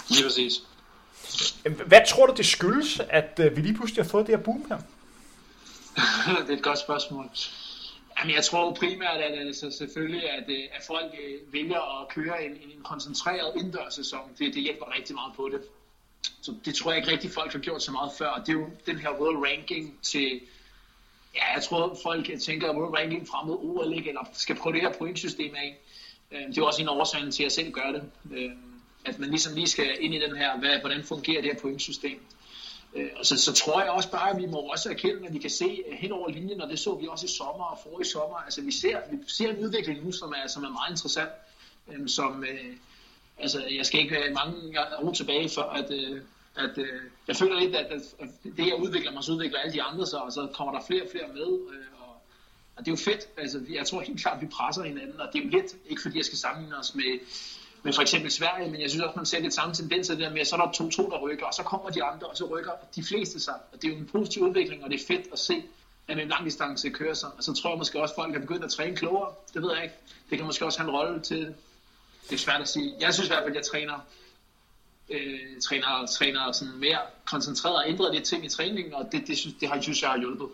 Lige 0.09 0.25
præcis. 0.25 0.53
Hvad 1.87 2.01
tror 2.09 2.27
du, 2.27 2.35
det 2.37 2.47
skyldes, 2.47 3.01
at 3.09 3.41
øh, 3.43 3.57
vi 3.57 3.63
lige 3.63 3.75
pludselig 3.75 4.05
har 4.05 4.11
fået 4.11 4.27
det 4.27 4.37
her 4.37 4.43
boom 4.43 4.65
her? 4.69 4.79
det 6.47 6.51
er 6.51 6.57
et 6.57 6.63
godt 6.63 6.79
spørgsmål. 6.79 7.31
Jamen, 8.19 8.35
jeg 8.35 8.45
tror 8.45 8.73
primært, 8.73 9.21
at 9.21 9.35
altså, 9.47 9.71
selvfølgelig, 9.71 10.31
at, 10.31 10.45
øh, 10.49 10.63
at 10.73 10.83
folk 10.87 11.15
øh, 11.23 11.53
vælger 11.53 12.01
at 12.01 12.09
køre 12.09 12.45
en, 12.45 12.53
en 12.53 12.83
koncentreret 12.83 13.53
indendørssæson. 13.57 14.35
Det, 14.39 14.55
det 14.55 14.63
hjælper 14.63 14.95
rigtig 14.97 15.15
meget 15.15 15.33
på 15.37 15.49
det. 15.53 15.61
Så 16.43 16.55
det 16.65 16.75
tror 16.75 16.91
jeg 16.91 16.99
ikke 16.99 17.13
rigtig, 17.13 17.31
folk 17.31 17.53
har 17.53 17.59
gjort 17.59 17.83
så 17.83 17.93
meget 17.93 18.13
før. 18.19 18.43
Det 18.47 18.49
er 18.49 18.53
jo 18.53 18.71
den 18.87 18.99
her 18.99 19.11
world 19.11 19.47
ranking 19.47 19.99
til... 20.03 20.41
Ja, 21.35 21.53
jeg 21.55 21.63
tror, 21.63 21.99
folk 22.03 22.41
tænker 22.41 22.75
world 22.75 22.95
ranking 22.95 23.29
frem 23.29 23.47
mod 23.47 23.59
OL, 23.61 23.93
ikke? 23.93 24.09
eller 24.09 24.25
skal 24.33 24.57
prøve 24.57 24.73
det 24.73 24.81
her 24.81 24.93
pointsystem 24.99 25.55
af. 25.55 25.79
Øhm, 26.31 26.47
det 26.55 26.59
er 26.59 26.63
også 26.63 26.83
en 26.83 26.89
årsag 26.89 27.21
til, 27.21 27.29
at 27.29 27.41
jeg 27.41 27.53
selv 27.53 27.73
gør 27.73 27.93
det. 27.93 28.03
Øhm, 28.33 28.81
at 29.05 29.19
man 29.19 29.31
ligesom 29.31 29.55
lige 29.55 29.67
skal 29.67 29.97
ind 30.01 30.15
i 30.15 30.19
den 30.19 30.37
her, 30.37 30.59
hvad, 30.59 30.79
hvordan 30.79 31.05
fungerer 31.05 31.41
det 31.41 31.51
her 31.51 31.61
pointsystem. 31.61 32.21
Øh, 32.97 33.11
og 33.17 33.27
så, 33.27 33.39
så 33.39 33.53
tror 33.53 33.81
jeg 33.81 33.91
også 33.91 34.11
bare, 34.11 34.31
at 34.31 34.41
vi 34.43 34.47
må 34.47 34.59
også 34.59 34.91
erkende, 34.91 35.27
at 35.27 35.35
vi 35.35 35.39
kan 35.39 35.51
se 35.51 35.83
øh, 35.89 35.99
hen 35.99 36.13
over 36.13 36.31
linjen, 36.31 36.61
og 36.61 36.69
det 36.69 36.79
så 36.79 36.95
vi 36.95 37.07
også 37.07 37.27
i 37.27 37.29
sommer 37.29 37.65
og 37.65 37.79
forrige 37.83 38.09
sommer. 38.09 38.37
Altså 38.37 38.63
vi 38.63 38.73
ser, 38.73 38.99
vi 39.11 39.17
ser 39.27 39.51
en 39.51 39.65
udvikling 39.65 40.05
nu, 40.05 40.13
som 40.13 40.35
er, 40.37 40.49
som 40.49 40.65
er 40.65 40.69
meget 40.69 40.91
interessant. 40.91 41.31
Øhm, 41.93 42.09
som, 42.09 42.45
øh, 42.45 42.77
altså 43.39 43.65
jeg 43.71 43.87
skal 43.87 44.01
ikke 44.01 44.15
være 44.15 44.31
mange 44.31 44.81
år 44.99 45.13
tilbage, 45.13 45.49
for 45.49 45.63
at, 45.63 45.91
øh, 45.91 46.23
at 46.57 46.79
øh, 46.79 47.01
jeg 47.29 47.37
føler 47.37 47.61
lidt, 47.61 47.77
at, 47.77 47.87
at, 47.87 48.03
at 48.19 48.29
det 48.57 48.67
jeg 48.67 48.77
udvikler 48.81 49.13
mig, 49.13 49.25
så 49.25 49.33
udvikler 49.33 49.59
alle 49.59 49.73
de 49.73 49.83
andre 49.83 50.07
sig, 50.07 50.23
og 50.23 50.33
så 50.33 50.49
kommer 50.55 50.73
der 50.79 50.87
flere 50.87 51.03
og 51.03 51.09
flere 51.11 51.29
med. 51.29 51.59
Øh, 51.73 51.87
og, 52.01 52.23
og 52.77 52.85
det 52.85 52.89
er 52.89 52.93
jo 52.93 52.97
fedt. 52.97 53.29
Altså, 53.37 53.61
jeg 53.71 53.87
tror 53.87 54.01
helt 54.01 54.21
klart, 54.21 54.37
at 54.37 54.43
vi 54.43 54.47
presser 54.47 54.83
hinanden, 54.83 55.21
og 55.21 55.29
det 55.33 55.41
er 55.41 55.45
jo 55.45 55.51
lidt, 55.51 55.77
ikke 55.89 56.03
fordi 56.03 56.17
jeg 56.17 56.25
skal 56.25 56.39
sammenligne 56.39 56.77
os 56.77 56.95
med 56.95 57.19
med 57.83 57.93
for 57.93 58.03
eksempel 58.03 58.31
Sverige, 58.31 58.71
men 58.71 58.81
jeg 58.81 58.91
synes 58.91 59.05
også, 59.05 59.17
man 59.17 59.27
ser 59.27 59.41
lidt 59.41 59.55
samme 59.55 59.75
tendenser 59.75 60.15
der 60.15 60.31
med, 60.31 60.41
at 60.41 60.47
så 60.47 60.57
er 60.57 60.61
der 60.61 60.73
to-to, 60.73 61.11
der 61.11 61.19
rykker, 61.19 61.47
og 61.47 61.55
så 61.55 61.63
kommer 61.63 61.91
de 61.91 62.03
andre, 62.03 62.27
og 62.27 62.37
så 62.37 62.45
rykker 62.45 62.73
de 62.97 63.05
fleste 63.05 63.41
sig. 63.41 63.55
Og 63.73 63.83
det 63.83 63.89
er 63.89 63.93
jo 63.93 63.99
en 63.99 64.07
positiv 64.13 64.43
udvikling, 64.43 64.85
og 64.85 64.91
det 64.91 65.01
er 65.01 65.07
fedt 65.07 65.27
at 65.33 65.39
se, 65.39 65.63
at 66.09 66.19
en 66.19 66.29
lang 66.29 66.45
distance 66.45 66.91
kører 66.91 67.15
sig. 67.15 67.29
Og 67.37 67.45
så 67.45 67.55
tror 67.55 67.71
jeg 67.71 67.79
måske 67.79 68.01
også, 68.01 68.13
at 68.13 68.17
folk 68.17 68.37
er 68.37 68.41
begyndt 68.41 68.65
at 68.65 68.71
træne 68.71 68.97
klogere. 68.97 69.33
Det 69.55 69.63
ved 69.63 69.71
jeg 69.75 69.83
ikke. 69.83 69.95
Det 70.31 70.39
kan 70.39 70.47
måske 70.47 70.65
også 70.65 70.79
have 70.79 70.89
en 70.89 70.97
rolle 70.97 71.21
til 71.21 71.39
det. 71.39 71.55
er 72.33 72.37
svært 72.37 72.61
at 72.61 72.69
sige. 72.69 72.95
Jeg 73.01 73.15
synes 73.15 73.29
i 73.29 73.31
hvert 73.31 73.43
fald, 73.43 73.51
at 73.51 73.57
jeg 73.57 73.65
træner 73.65 74.07
øh, 75.11 75.61
træner, 75.63 76.07
træner 76.07 76.53
sådan 76.53 76.75
mere 76.79 76.99
koncentreret 77.25 77.77
og 77.77 77.89
ændret 77.89 78.15
lidt 78.15 78.25
ting 78.25 78.45
i 78.45 78.49
træningen, 78.49 78.95
og 78.95 79.09
det, 79.13 79.27
det, 79.27 79.39
synes, 79.39 79.57
det 79.61 79.69
har, 79.69 79.81
synes 79.81 80.03
jeg 80.03 80.11
har 80.11 80.19
hjulpet. 80.19 80.49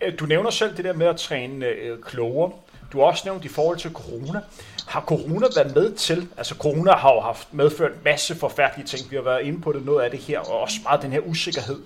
Øh, 0.00 0.18
du 0.18 0.26
nævner 0.26 0.50
selv 0.50 0.76
det 0.76 0.84
der 0.84 0.92
med 0.92 1.06
at 1.06 1.16
træne 1.16 1.66
øh, 1.66 2.02
klogere. 2.02 2.52
Du 2.92 2.98
har 2.98 3.06
også 3.06 3.22
nævnt 3.24 3.44
i 3.44 3.48
forhold 3.48 3.78
til 3.78 3.92
corona. 3.92 4.40
Har 4.86 5.00
corona 5.00 5.46
været 5.56 5.74
med 5.74 5.94
til, 5.94 6.28
altså 6.36 6.54
corona 6.54 6.92
har 6.92 7.14
jo 7.14 7.20
haft 7.20 7.54
medført 7.54 7.92
en 7.92 7.98
masse 8.04 8.34
forfærdelige 8.34 8.86
ting, 8.86 9.10
vi 9.10 9.16
har 9.16 9.22
været 9.22 9.42
inde 9.42 9.60
på 9.60 9.72
det, 9.72 9.84
noget 9.84 10.04
af 10.04 10.10
det 10.10 10.20
her, 10.20 10.38
og 10.38 10.60
også 10.60 10.76
meget 10.82 11.02
den 11.02 11.12
her 11.12 11.20
usikkerhed. 11.20 11.82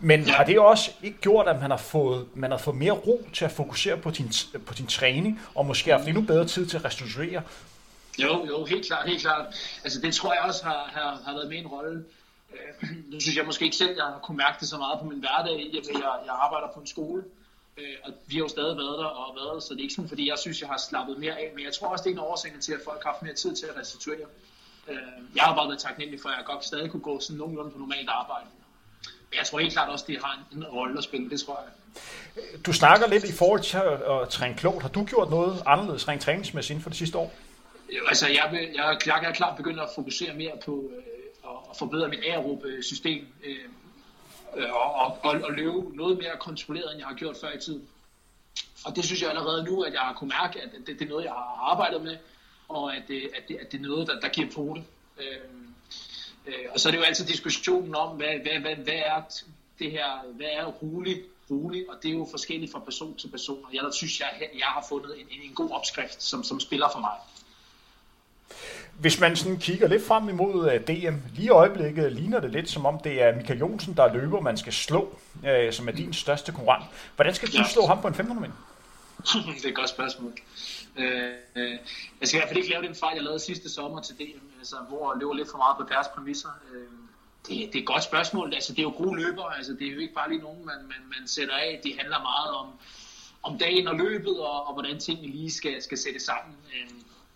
Men 0.00 0.28
har 0.28 0.44
det 0.44 0.58
også 0.58 0.90
ikke 1.02 1.18
gjort, 1.18 1.48
at 1.48 1.60
man 1.60 1.70
har, 1.70 1.78
fået, 1.78 2.26
man 2.34 2.50
har 2.50 2.58
fået 2.58 2.76
mere 2.76 2.92
ro 2.92 3.28
til 3.32 3.44
at 3.44 3.50
fokusere 3.50 3.96
på 3.96 4.10
din, 4.10 4.32
på 4.66 4.74
din 4.74 4.86
træning, 4.86 5.40
og 5.54 5.66
måske 5.66 5.90
haft 5.90 6.08
endnu 6.08 6.22
bedre 6.22 6.46
tid 6.46 6.66
til 6.66 6.76
at 6.76 6.84
restituere? 6.84 7.42
Jo, 8.18 8.46
jo, 8.46 8.64
helt 8.64 8.86
klart, 8.86 9.08
helt 9.08 9.20
klart. 9.20 9.46
Altså 9.84 10.00
det 10.00 10.14
tror 10.14 10.32
jeg 10.32 10.42
også 10.42 10.64
har, 10.64 10.90
har, 10.92 11.20
har 11.26 11.32
været 11.32 11.48
med 11.48 11.58
en 11.58 11.66
rolle. 11.66 12.04
Øh, 12.52 12.88
nu 13.12 13.20
synes 13.20 13.36
jeg 13.36 13.44
måske 13.44 13.64
ikke 13.64 13.76
selv, 13.76 13.90
at 13.90 13.96
jeg 13.96 14.04
har 14.04 14.20
kunnet 14.22 14.36
mærke 14.36 14.56
det 14.60 14.68
så 14.68 14.78
meget 14.78 14.98
på 15.00 15.06
min 15.06 15.18
hverdag, 15.18 15.70
jeg, 15.72 15.82
jeg 16.26 16.34
arbejder 16.44 16.68
på 16.74 16.80
en 16.80 16.86
skole, 16.86 17.22
Øh, 17.78 17.96
og 18.04 18.12
vi 18.26 18.34
har 18.34 18.42
jo 18.42 18.48
stadig 18.48 18.76
været 18.76 18.98
der 18.98 19.04
og 19.04 19.36
været 19.36 19.62
så 19.62 19.74
det 19.74 19.80
er 19.80 19.82
ikke 19.82 19.94
sådan, 19.94 20.08
fordi 20.08 20.28
jeg 20.28 20.38
synes, 20.38 20.60
jeg 20.60 20.68
har 20.68 20.80
slappet 20.90 21.18
mere 21.18 21.32
af. 21.32 21.52
Men 21.54 21.64
jeg 21.64 21.72
tror 21.72 21.88
også, 21.88 22.04
det 22.04 22.10
er 22.10 22.14
en 22.14 22.18
årsag 22.30 22.52
til, 22.60 22.72
at 22.72 22.80
folk 22.84 23.02
har 23.04 23.10
haft 23.12 23.22
mere 23.22 23.34
tid 23.34 23.56
til 23.56 23.66
at 23.66 23.76
restituere. 23.80 24.26
Øh, 24.88 24.96
jeg 25.34 25.44
har 25.44 25.54
bare 25.54 25.68
været 25.68 25.78
taknemmelig 25.80 26.20
for, 26.20 26.28
at 26.28 26.36
jeg 26.36 26.44
godt 26.44 26.64
stadig 26.64 26.90
kunne 26.90 27.02
gå 27.10 27.20
sådan 27.20 27.38
nogenlunde 27.38 27.70
på 27.70 27.78
normalt 27.78 28.08
arbejde. 28.08 28.46
Men 29.30 29.38
jeg 29.38 29.46
tror 29.46 29.58
helt 29.58 29.72
klart 29.72 29.88
også, 29.88 30.04
det 30.08 30.18
har 30.24 30.46
en, 30.52 30.58
en 30.58 30.64
rolle 30.64 30.98
at 30.98 31.04
spille, 31.04 31.30
det 31.30 31.40
tror 31.40 31.64
jeg. 31.64 31.72
Du 32.66 32.72
snakker 32.72 33.06
lidt 33.06 33.24
i 33.24 33.32
forhold 33.32 33.60
til 33.60 33.76
at, 33.76 34.22
at 34.22 34.28
træne 34.28 34.54
klogt. 34.54 34.82
Har 34.82 34.88
du 34.88 35.04
gjort 35.04 35.30
noget 35.30 35.62
anderledes 35.66 36.08
rent 36.08 36.22
træningsmæssigt 36.22 36.70
inden 36.70 36.82
for 36.82 36.90
det 36.90 36.98
sidste 36.98 37.18
år? 37.18 37.34
Jo, 37.96 38.06
altså 38.08 38.26
jeg, 38.28 38.48
jeg, 38.52 38.68
jeg, 38.74 38.98
jeg 39.06 39.28
er 39.28 39.32
klart 39.32 39.56
begyndt 39.56 39.80
at 39.80 39.88
fokusere 39.94 40.34
mere 40.34 40.52
på 40.64 40.90
øh, 40.96 41.02
at 41.70 41.76
forbedre 41.78 42.08
mit 42.08 42.20
aerobe 42.24 42.82
system. 42.82 43.26
Øh, 43.44 43.56
øh, 44.56 44.72
og, 44.72 45.18
og, 45.22 45.40
og 45.44 45.52
løbe 45.52 45.96
noget 45.96 46.18
mere 46.18 46.36
kontrolleret, 46.40 46.90
end 46.92 46.98
jeg 46.98 47.06
har 47.06 47.14
gjort 47.14 47.36
før 47.40 47.52
i 47.52 47.60
tiden. 47.60 47.88
Og 48.84 48.96
det 48.96 49.04
synes 49.04 49.22
jeg 49.22 49.30
allerede 49.30 49.64
nu, 49.64 49.82
at 49.82 49.92
jeg 49.92 50.00
har 50.00 50.12
kunne 50.12 50.32
mærke, 50.42 50.60
at 50.62 50.70
det, 50.86 50.98
det 50.98 51.02
er 51.02 51.08
noget, 51.08 51.24
jeg 51.24 51.32
har 51.32 51.70
arbejdet 51.72 52.02
med, 52.02 52.16
og 52.68 52.96
at 52.96 53.02
det, 53.08 53.30
at 53.36 53.48
det, 53.48 53.56
at 53.56 53.72
det 53.72 53.78
er 53.78 53.82
noget, 53.82 54.08
der, 54.08 54.20
der 54.20 54.28
giver 54.28 54.50
på. 54.54 54.78
Øh, 55.18 55.38
øh, 56.46 56.54
og 56.70 56.80
så 56.80 56.88
er 56.88 56.90
det 56.90 56.98
jo 56.98 57.04
altid 57.04 57.26
diskussionen 57.26 57.94
om, 57.94 58.16
hvad, 58.16 58.34
hvad, 58.42 58.60
hvad, 58.60 58.76
hvad 58.76 59.00
er 59.06 59.22
det 59.78 59.90
her, 59.90 60.32
hvad 60.32 60.46
er 60.46 60.64
roligt, 60.64 61.20
roligt, 61.50 61.88
og 61.88 61.96
det 62.02 62.10
er 62.10 62.14
jo 62.14 62.28
forskelligt 62.30 62.72
fra 62.72 62.78
person 62.78 63.16
til 63.16 63.28
person. 63.28 63.64
Og 63.64 63.74
jeg 63.74 63.82
der 63.82 63.90
synes, 63.90 64.20
jeg, 64.20 64.50
jeg 64.58 64.66
har 64.66 64.86
fundet 64.88 65.20
en, 65.20 65.26
en 65.42 65.54
god 65.54 65.70
opskrift, 65.70 66.22
som, 66.22 66.44
som 66.44 66.60
spiller 66.60 66.88
for 66.92 67.00
mig. 67.00 67.16
Hvis 69.00 69.20
man 69.20 69.36
sådan 69.36 69.58
kigger 69.58 69.88
lidt 69.88 70.06
frem 70.06 70.28
imod 70.28 70.70
øh, 70.70 70.80
DM, 70.80 71.14
lige 71.34 71.46
i 71.46 71.48
øjeblikket 71.48 72.12
ligner 72.12 72.40
det 72.40 72.50
lidt 72.50 72.70
som 72.70 72.86
om 72.86 72.98
det 73.04 73.22
er 73.22 73.36
Michael 73.36 73.58
Jonsen, 73.58 73.96
der 73.96 74.14
løber, 74.14 74.40
man 74.40 74.56
skal 74.56 74.72
slå, 74.72 75.18
øh, 75.46 75.72
som 75.72 75.88
er 75.88 75.92
din 75.92 76.12
største 76.12 76.52
konkurrent. 76.52 76.84
Hvordan 77.16 77.34
skal 77.34 77.48
du 77.48 77.56
ja. 77.56 77.68
slå 77.68 77.86
ham 77.86 78.00
på 78.00 78.08
en 78.08 78.14
500 78.14 78.40
meter? 78.40 78.54
det 79.56 79.64
er 79.64 79.68
et 79.68 79.74
godt 79.74 79.88
spørgsmål. 79.88 80.32
Øh, 80.96 81.32
øh, 81.56 81.78
jeg 82.20 82.28
skal 82.28 82.36
i 82.36 82.40
hvert 82.40 82.48
fald 82.48 82.56
ikke 82.56 82.70
lave 82.70 82.86
den 82.86 82.94
fejl, 82.94 83.14
jeg 83.14 83.24
lavede 83.24 83.40
sidste 83.40 83.68
sommer 83.70 84.00
til 84.00 84.14
DM, 84.14 84.58
altså, 84.58 84.76
hvor 84.88 85.12
jeg 85.12 85.20
løber 85.20 85.34
lidt 85.34 85.50
for 85.50 85.58
meget 85.58 85.76
på 85.76 85.94
deres 85.94 86.06
præmisser. 86.14 86.48
Øh, 86.72 86.80
det, 87.48 87.72
det 87.72 87.78
er 87.78 87.82
et 87.82 87.86
godt 87.86 88.04
spørgsmål. 88.04 88.54
Altså, 88.54 88.72
det 88.72 88.78
er 88.78 88.82
jo 88.82 88.94
gode 88.96 89.16
løber. 89.16 89.44
Altså, 89.44 89.72
det 89.72 89.86
er 89.88 89.92
jo 89.92 89.98
ikke 89.98 90.14
bare 90.14 90.28
lige 90.28 90.42
nogen, 90.42 90.66
man, 90.66 90.78
man, 90.82 91.02
man 91.18 91.28
sætter 91.28 91.54
af. 91.54 91.80
Det 91.84 91.94
handler 91.98 92.18
meget 92.22 92.50
om, 92.60 92.68
om 93.42 93.58
dagen 93.58 93.88
og 93.88 93.96
løbet, 93.96 94.40
og, 94.40 94.66
og 94.68 94.72
hvordan 94.74 94.98
tingene 94.98 95.28
lige 95.28 95.50
skal, 95.50 95.82
skal 95.82 95.98
sættes 95.98 96.22
sammen. 96.22 96.56
Øh, 96.74 96.90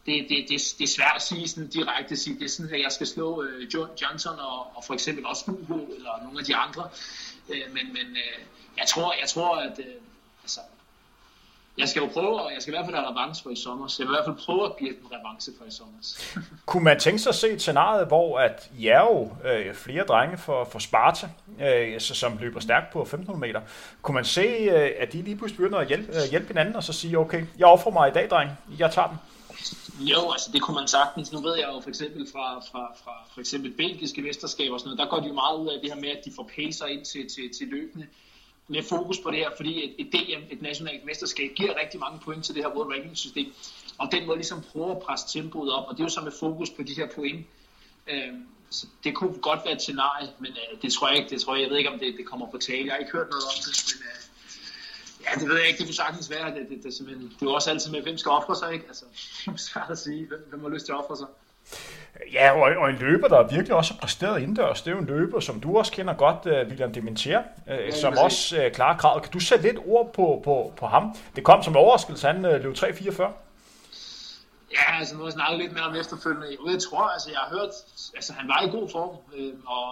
det, 0.06 0.26
det, 0.28 0.46
det, 0.48 0.60
det 0.78 0.84
er 0.84 0.88
svært 0.88 1.12
at 1.16 1.22
sige 1.22 1.48
sådan 1.48 1.68
direkte, 1.68 2.16
sige, 2.16 2.38
det 2.38 2.44
er 2.44 2.48
sådan, 2.48 2.74
at 2.74 2.80
jeg 2.80 2.92
skal 2.92 3.06
slå 3.06 3.42
øh, 3.42 3.74
John 3.74 3.90
Johnson 4.02 4.38
og, 4.38 4.76
og 4.76 4.84
for 4.86 4.94
eksempel 4.94 5.26
også 5.26 5.44
Hugo 5.46 5.78
eller 5.94 6.22
nogle 6.22 6.38
af 6.38 6.44
de 6.44 6.56
andre. 6.56 6.88
Øh, 7.48 7.62
men 7.72 7.92
men 7.92 8.06
øh, 8.16 8.38
jeg, 8.78 8.86
tror, 8.86 9.14
jeg 9.20 9.28
tror, 9.28 9.56
at 9.56 9.80
altså, 10.42 10.60
jeg 11.78 11.88
skal 11.88 12.00
jo 12.00 12.08
prøve, 12.12 12.40
og 12.40 12.52
jeg 12.54 12.62
skal 12.62 12.74
i 12.74 12.76
hvert 12.76 12.84
fald 12.84 12.96
have 12.96 13.08
revanche 13.10 13.42
for 13.42 13.50
i 13.50 13.56
sommer, 13.56 13.86
så 13.88 14.02
jeg 14.02 14.08
vil 14.08 14.14
i 14.14 14.16
hvert 14.16 14.24
fald 14.26 14.46
prøve 14.46 14.64
at 14.64 14.76
give 14.78 14.90
en 14.90 15.06
revanche 15.12 15.52
for 15.58 15.64
i 15.64 15.70
sommer. 15.70 15.94
Kunne 16.66 16.84
man 16.84 17.00
tænke 17.00 17.18
sig 17.18 17.30
at 17.30 17.34
se 17.34 17.48
et 17.48 17.60
scenarie, 17.60 18.04
hvor 18.04 18.38
at 18.38 18.70
I 18.78 18.86
er 18.86 19.00
jo 19.00 19.30
øh, 19.44 19.74
flere 19.74 20.04
drenge 20.04 20.38
for, 20.38 20.64
for 20.64 20.78
Sparta, 20.78 21.28
øh, 21.60 22.00
som 22.00 22.38
løber 22.38 22.60
stærkt 22.60 22.92
på 22.92 23.00
1500 23.02 23.40
meter. 23.40 23.60
Kunne 24.02 24.14
man 24.14 24.24
se, 24.24 24.42
øh, 24.42 24.90
at 24.98 25.12
de 25.12 25.22
lige 25.22 25.36
pludselig 25.36 25.56
begynder 25.56 25.78
at 25.78 25.88
hjælpe, 25.88 26.12
øh, 26.12 26.30
hjælpe 26.30 26.48
hinanden, 26.48 26.76
og 26.76 26.84
så 26.84 26.92
sige, 26.92 27.18
okay, 27.18 27.46
jeg 27.58 27.66
offrer 27.66 27.92
mig 27.92 28.08
i 28.08 28.12
dag, 28.12 28.30
dreng, 28.30 28.50
jeg 28.78 28.90
tager 28.92 29.08
den? 29.08 29.18
Jo, 29.98 30.30
altså 30.30 30.50
det 30.52 30.62
kunne 30.62 30.74
man 30.74 30.88
sagtens. 30.88 31.32
Nu 31.32 31.40
ved 31.40 31.56
jeg 31.56 31.68
jo 31.74 31.80
for 31.80 31.88
eksempel 31.88 32.28
fra, 32.32 32.60
fra, 32.60 32.92
fra 33.04 33.24
for 33.34 33.40
eksempel 33.40 33.70
belgiske 33.72 34.22
mesterskaber 34.22 34.74
og 34.74 34.80
sådan 34.80 34.88
noget, 34.88 34.98
der 34.98 35.16
går 35.16 35.20
de 35.20 35.28
jo 35.28 35.34
meget 35.34 35.58
ud 35.58 35.68
af 35.68 35.80
det 35.80 35.92
her 35.92 36.00
med, 36.00 36.08
at 36.08 36.22
de 36.24 36.32
får 36.36 36.50
pacer 36.56 36.86
ind 36.86 37.04
til, 37.04 37.28
til, 37.28 37.50
til 37.58 37.68
løbende 37.68 38.06
med 38.68 38.82
fokus 38.82 39.18
på 39.18 39.30
det 39.30 39.38
her, 39.38 39.50
fordi 39.56 39.84
et, 39.84 39.94
et 39.98 40.12
DM, 40.12 40.42
et 40.50 40.62
nationalt 40.62 41.04
mesterskab, 41.04 41.50
giver 41.56 41.74
rigtig 41.80 42.00
mange 42.00 42.18
point 42.18 42.44
til 42.44 42.54
det 42.54 42.62
her 42.64 42.70
World 42.70 42.92
Ranking 42.92 43.16
system, 43.16 43.52
og 43.98 44.12
den 44.12 44.26
måde 44.26 44.36
ligesom 44.38 44.62
prøver 44.72 44.94
at 44.96 45.02
presse 45.02 45.38
tempoet 45.38 45.72
op, 45.72 45.88
og 45.88 45.92
det 45.96 46.00
er 46.00 46.04
jo 46.04 46.08
så 46.08 46.20
med 46.20 46.32
fokus 46.40 46.70
på 46.70 46.82
de 46.82 46.94
her 46.94 47.08
point. 47.14 47.46
Øhm, 48.06 48.46
så 48.70 48.86
det 49.04 49.14
kunne 49.14 49.38
godt 49.38 49.60
være 49.64 49.74
et 49.74 49.82
scenarie, 49.82 50.30
men 50.38 50.52
øh, 50.52 50.82
det 50.82 50.92
tror 50.92 51.08
jeg 51.08 51.16
ikke, 51.18 51.30
det 51.30 51.40
tror 51.40 51.54
jeg, 51.54 51.62
jeg 51.62 51.70
ved 51.70 51.78
ikke, 51.78 51.90
om 51.90 51.98
det, 51.98 52.14
det 52.18 52.26
kommer 52.26 52.46
på 52.50 52.58
tale. 52.58 52.86
Jeg 52.86 52.92
har 52.92 52.98
ikke 52.98 53.12
hørt 53.12 53.30
noget 53.30 53.44
om 53.44 53.58
det, 53.66 53.74
men 53.90 53.98
øh, 54.08 54.29
Ja, 55.24 55.40
det 55.40 55.48
ved 55.48 55.56
jeg 55.58 55.66
ikke. 55.68 55.78
Det 55.78 55.86
kunne 55.86 55.94
sagtens 55.94 56.30
være. 56.30 56.46
Det, 56.46 56.66
det, 56.70 56.84
det, 56.84 56.84
det, 56.84 57.08
det 57.08 57.42
er 57.42 57.46
jo 57.46 57.52
også 57.52 57.70
altid 57.70 57.90
med, 57.90 58.02
hvem 58.02 58.18
skal 58.18 58.30
ofre 58.30 58.56
sig, 58.56 58.72
ikke? 58.72 58.84
Altså, 58.88 59.04
svært 59.70 59.90
at 59.90 59.98
sige, 59.98 60.26
hvem, 60.28 60.46
hvem 60.50 60.62
har 60.62 60.68
lyst 60.68 60.84
til 60.86 60.92
at 60.92 60.98
ofre 60.98 61.16
sig. 61.16 61.26
Ja, 62.32 62.50
og, 62.50 62.82
og 62.82 62.90
en 62.90 62.96
løber, 62.96 63.28
der 63.28 63.42
virkelig 63.42 63.74
også 63.74 63.94
har 63.94 64.00
præsteret 64.00 64.40
indendørs, 64.40 64.82
det 64.82 64.90
er 64.90 64.94
jo 64.94 65.00
en 65.00 65.06
løber, 65.06 65.40
som 65.40 65.60
du 65.60 65.78
også 65.78 65.92
kender 65.92 66.14
godt, 66.14 66.46
uh, 66.46 66.68
William 66.68 66.92
Dementier, 66.92 67.42
uh, 67.66 67.72
ja, 67.72 67.90
som 67.90 68.18
også 68.18 68.64
uh, 68.66 68.72
klarer 68.72 68.96
kravet. 68.96 69.22
Kan 69.22 69.32
du 69.32 69.40
sætte 69.40 69.64
lidt 69.64 69.78
ord 69.86 70.12
på, 70.12 70.40
på, 70.44 70.72
på 70.76 70.86
ham? 70.86 71.16
Det 71.36 71.44
kom 71.44 71.62
som 71.62 71.76
overraskelse, 71.76 72.26
han 72.26 72.44
uh, 72.44 72.62
løb 72.62 72.74
3.44. 72.74 73.22
Ja, 74.72 74.98
altså 74.98 75.14
nu 75.14 75.20
har 75.20 75.26
jeg 75.26 75.32
snakket 75.32 75.58
lidt 75.58 75.72
med 75.72 75.80
ham 75.80 75.94
efterfølgende. 75.94 76.56
Jeg 76.66 76.82
tror, 76.82 77.02
altså 77.02 77.30
jeg 77.30 77.38
har 77.38 77.50
hørt, 77.56 77.72
altså 78.14 78.32
han 78.32 78.48
var 78.48 78.60
i 78.62 78.70
god 78.76 78.88
form, 78.88 79.16
øh, 79.36 79.54
og, 79.66 79.86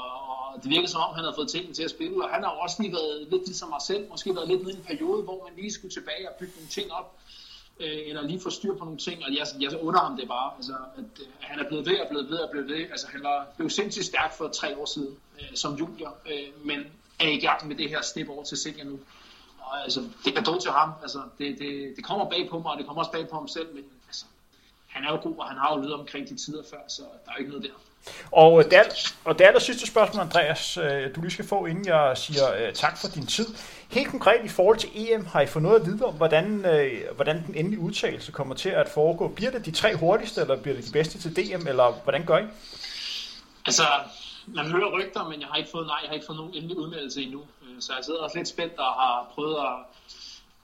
og 0.54 0.62
det 0.62 0.70
virker 0.70 0.88
som 0.88 1.00
om, 1.00 1.14
han 1.14 1.24
havde 1.24 1.34
fået 1.34 1.50
tingene 1.50 1.74
til 1.74 1.82
at 1.82 1.90
spille, 1.90 2.24
og 2.24 2.30
han 2.30 2.42
har 2.42 2.50
også 2.50 2.76
lige 2.82 2.92
været 2.92 3.28
lidt 3.30 3.46
ligesom 3.46 3.68
mig 3.68 3.82
selv, 3.82 4.08
måske 4.10 4.34
været 4.34 4.48
lidt 4.48 4.62
nede 4.62 4.72
i 4.72 4.76
en 4.76 4.84
periode, 4.84 5.22
hvor 5.22 5.48
man 5.48 5.56
lige 5.56 5.72
skulle 5.72 5.94
tilbage 5.94 6.30
og 6.30 6.34
bygge 6.40 6.52
nogle 6.56 6.68
ting 6.68 6.92
op, 6.92 7.08
øh, 7.80 8.00
eller 8.06 8.22
lige 8.22 8.40
få 8.40 8.50
styr 8.50 8.74
på 8.74 8.84
nogle 8.84 8.98
ting, 8.98 9.24
og 9.24 9.30
jeg, 9.36 9.46
jeg 9.60 9.82
under 9.82 10.00
ham 10.00 10.16
det 10.16 10.28
bare, 10.28 10.50
altså 10.56 10.74
at 10.96 11.04
øh, 11.20 11.26
han 11.40 11.58
er 11.60 11.68
blevet 11.68 11.86
ved 11.86 12.00
og 12.00 12.06
blevet 12.10 12.30
ved 12.30 12.38
og 12.38 12.50
blevet 12.50 12.68
ved, 12.68 12.82
altså 12.90 13.06
han 13.12 13.22
var, 13.22 13.46
blev 13.56 13.70
sindssygt 13.70 14.06
stærk 14.06 14.32
for 14.38 14.48
tre 14.48 14.76
år 14.76 14.86
siden 14.86 15.16
øh, 15.40 15.54
som 15.54 15.74
junior, 15.74 16.16
øh, 16.26 16.66
men 16.66 16.80
er 17.20 17.28
i 17.28 17.38
gang 17.38 17.68
med 17.68 17.76
det 17.76 17.88
her 17.88 18.02
step 18.02 18.28
over 18.28 18.44
til 18.44 18.56
senior 18.56 18.84
nu. 18.84 18.98
Og, 19.58 19.82
altså, 19.82 20.00
det 20.24 20.38
er 20.38 20.42
dog 20.42 20.62
til 20.62 20.70
ham, 20.70 20.90
altså 21.02 21.22
det, 21.38 21.58
det, 21.58 21.96
det 21.96 22.04
kommer 22.04 22.30
bag 22.30 22.48
på 22.50 22.58
mig, 22.58 22.72
og 22.72 22.78
det 22.78 22.86
kommer 22.86 23.02
også 23.02 23.12
bag 23.12 23.28
på 23.28 23.36
ham 23.36 23.48
selv, 23.48 23.74
men 23.74 23.84
han 24.98 25.06
er 25.06 25.12
jo 25.12 25.20
god, 25.22 25.38
og 25.38 25.46
han 25.48 25.58
har 25.58 25.74
jo 25.74 25.80
lyttet 25.80 25.94
omkring 25.94 26.28
de 26.28 26.36
tider 26.36 26.62
før, 26.70 26.78
så 26.88 27.02
der 27.24 27.32
er 27.32 27.36
ikke 27.36 27.50
noget 27.50 27.64
der. 27.64 27.76
Og 28.32 28.64
det, 28.64 28.72
er, 28.72 28.82
og 29.24 29.38
det 29.38 29.46
er 29.46 29.52
der 29.52 29.58
sidste 29.58 29.86
spørgsmål, 29.86 30.24
Andreas, 30.24 30.76
øh, 30.76 31.14
du 31.14 31.20
lige 31.20 31.30
skal 31.30 31.46
få, 31.46 31.66
inden 31.66 31.86
jeg 31.86 32.18
siger 32.18 32.68
uh, 32.68 32.74
tak 32.74 32.98
for 33.00 33.08
din 33.08 33.26
tid. 33.26 33.46
Helt 33.90 34.08
konkret 34.08 34.44
i 34.44 34.48
forhold 34.48 34.76
til 34.78 34.90
EM, 34.94 35.26
har 35.26 35.40
I 35.40 35.46
fået 35.46 35.62
noget 35.62 35.80
at 35.80 35.86
vide 35.86 36.04
om, 36.04 36.14
hvordan, 36.14 36.66
hvordan 37.14 37.46
den 37.46 37.54
endelige 37.54 37.80
udtalelse 37.80 38.32
kommer 38.32 38.54
til 38.54 38.68
at 38.68 38.88
foregå? 38.88 39.28
Bliver 39.28 39.50
det 39.50 39.66
de 39.66 39.70
tre 39.70 39.96
hurtigste, 39.96 40.40
eller 40.40 40.56
bliver 40.62 40.76
det 40.76 40.86
de 40.86 40.92
bedste 40.92 41.18
til 41.18 41.36
DM, 41.36 41.66
eller 41.68 42.02
hvordan 42.02 42.24
gør 42.24 42.38
I? 42.38 42.44
Altså, 43.66 43.82
man 44.46 44.66
hører 44.66 44.98
rygter, 44.98 45.28
men 45.28 45.40
jeg 45.40 45.48
har 45.48 45.56
ikke 45.56 45.70
fået, 45.70 45.86
nej, 45.86 45.98
jeg 46.02 46.08
har 46.08 46.14
ikke 46.14 46.26
fået 46.26 46.38
nogen 46.38 46.54
endelig 46.54 46.76
udmeldelse 46.76 47.22
endnu. 47.22 47.42
Så 47.80 47.92
jeg 47.96 48.04
sidder 48.04 48.20
også 48.20 48.36
lidt 48.36 48.48
spændt 48.48 48.78
og 48.78 48.84
har 48.84 49.30
prøvet 49.34 49.56
at 49.56 49.74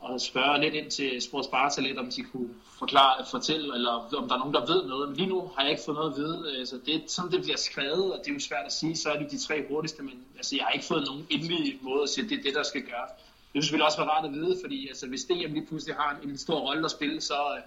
og 0.05 0.21
spørge 0.21 0.61
lidt 0.61 0.75
ind 0.75 0.91
til 0.91 1.23
Sport 1.23 1.45
Sparta 1.45 1.81
lidt, 1.81 1.99
om 1.99 2.11
de 2.17 2.23
kunne 2.23 2.49
forklare, 2.79 3.25
fortælle, 3.31 3.75
eller 3.75 3.91
om 3.91 4.29
der 4.29 4.35
er 4.35 4.39
nogen, 4.39 4.55
der 4.55 4.67
ved 4.73 4.87
noget. 4.87 5.09
Men 5.09 5.17
lige 5.17 5.29
nu 5.29 5.51
har 5.55 5.63
jeg 5.63 5.71
ikke 5.71 5.83
fået 5.87 5.97
noget 5.97 6.11
at 6.11 6.17
vide. 6.17 6.39
Øh, 6.49 6.55
så 6.55 6.59
altså, 6.61 6.77
det 6.87 6.95
er 6.95 7.01
sådan, 7.07 7.31
det 7.31 7.43
bliver 7.43 7.57
skrevet, 7.57 8.13
og 8.13 8.19
det 8.25 8.31
er 8.31 8.35
jo 8.35 8.41
svært 8.41 8.67
at 8.67 8.73
sige, 8.73 8.97
så 8.97 9.09
er 9.13 9.19
det 9.19 9.31
de 9.31 9.39
tre 9.47 9.65
hurtigste, 9.69 10.03
men 10.03 10.15
altså, 10.37 10.57
jeg 10.57 10.65
har 10.65 10.73
ikke 10.73 10.87
fået 10.87 11.05
nogen 11.07 11.27
endelig 11.31 11.79
måde 11.83 12.03
at 12.03 12.09
sige, 12.09 12.25
at 12.25 12.31
det 12.31 12.39
er 12.39 12.43
det, 12.43 12.55
der 12.55 12.63
skal 12.63 12.83
gøre. 12.83 13.07
Det 13.49 13.55
vil 13.59 13.63
selvfølgelig 13.63 13.87
også 13.87 13.99
være 13.99 14.09
rart 14.09 14.25
at 14.25 14.33
vide, 14.33 14.59
fordi 14.65 14.89
altså, 14.89 15.07
hvis 15.07 15.25
DM 15.25 15.53
lige 15.57 15.67
pludselig 15.67 15.97
har 15.97 16.19
en, 16.23 16.31
en 16.31 16.39
stor 16.39 16.59
rolle 16.69 16.85
at 16.85 16.91
spille, 16.91 17.21
så, 17.21 17.35
øh, 17.57 17.63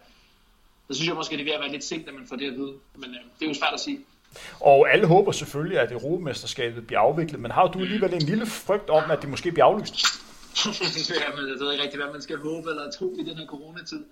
så 0.88 0.94
synes 0.94 1.08
jeg 1.08 1.16
måske, 1.16 1.38
det 1.38 1.42
er 1.42 1.46
ved 1.46 1.54
at 1.60 1.60
være 1.60 1.72
lidt 1.72 1.84
sent, 1.84 2.08
at 2.08 2.14
man 2.14 2.28
får 2.28 2.36
det 2.36 2.48
at 2.48 2.54
vide. 2.54 2.74
Men 2.96 3.10
øh, 3.10 3.22
det 3.40 3.46
er 3.46 3.50
jo 3.50 3.54
svært 3.54 3.74
at 3.74 3.80
sige. 3.80 4.00
Og 4.60 4.92
alle 4.94 5.08
håber 5.08 5.32
selvfølgelig, 5.32 5.80
at 5.80 5.92
Europamesterskabet 5.92 6.88
bliver 6.88 7.00
afviklet, 7.00 7.40
men 7.42 7.52
har 7.52 7.68
du 7.68 7.80
alligevel 7.80 8.14
en 8.14 8.22
lille 8.22 8.46
frygt 8.46 8.90
om, 8.90 9.12
at 9.12 9.22
det 9.22 9.30
måske 9.30 9.52
bliver 9.52 9.66
aflyst? 9.66 10.27
ja, 11.24 11.30
men 11.36 11.50
jeg 11.50 11.60
ved 11.60 11.72
ikke 11.72 11.84
rigtig, 11.84 12.00
hvad 12.02 12.12
man 12.12 12.22
skal 12.22 12.38
håbe 12.38 12.70
eller 12.70 12.92
tro 12.92 13.16
i 13.20 13.24
den 13.24 13.38
her 13.38 13.46
coronatid. 13.46 14.06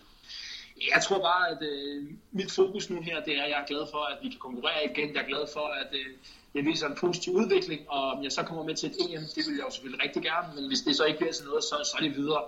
jeg 0.93 1.01
tror 1.03 1.19
bare, 1.19 1.49
at 1.49 1.61
øh, 1.61 2.03
mit 2.31 2.51
fokus 2.51 2.89
nu 2.89 3.01
her, 3.01 3.23
det 3.23 3.37
er, 3.37 3.43
at 3.43 3.49
jeg 3.49 3.61
er 3.61 3.65
glad 3.65 3.85
for, 3.91 4.03
at 4.11 4.17
vi 4.23 4.29
kan 4.29 4.39
konkurrere 4.39 4.85
igen. 4.91 5.13
Jeg 5.15 5.21
er 5.23 5.27
glad 5.27 5.45
for, 5.53 5.67
at 5.81 5.87
øh, 5.93 6.09
jeg 6.55 6.65
viser 6.65 6.87
en 6.87 6.95
positiv 6.95 7.33
udvikling, 7.33 7.81
og 7.89 8.11
om 8.11 8.23
jeg 8.23 8.31
så 8.31 8.43
kommer 8.43 8.63
med 8.63 8.75
til 8.75 8.89
et 8.89 8.95
EM, 8.99 9.23
det 9.35 9.43
vil 9.47 9.55
jeg 9.55 9.65
jo 9.67 9.71
selvfølgelig 9.71 10.03
rigtig 10.03 10.21
gerne, 10.21 10.47
men 10.55 10.67
hvis 10.67 10.81
det 10.81 10.95
så 10.95 11.03
ikke 11.05 11.19
bliver 11.19 11.33
sådan 11.33 11.47
noget, 11.47 11.63
så, 11.63 11.75
så 11.89 11.93
er 11.97 12.01
det 12.01 12.15
videre. 12.15 12.43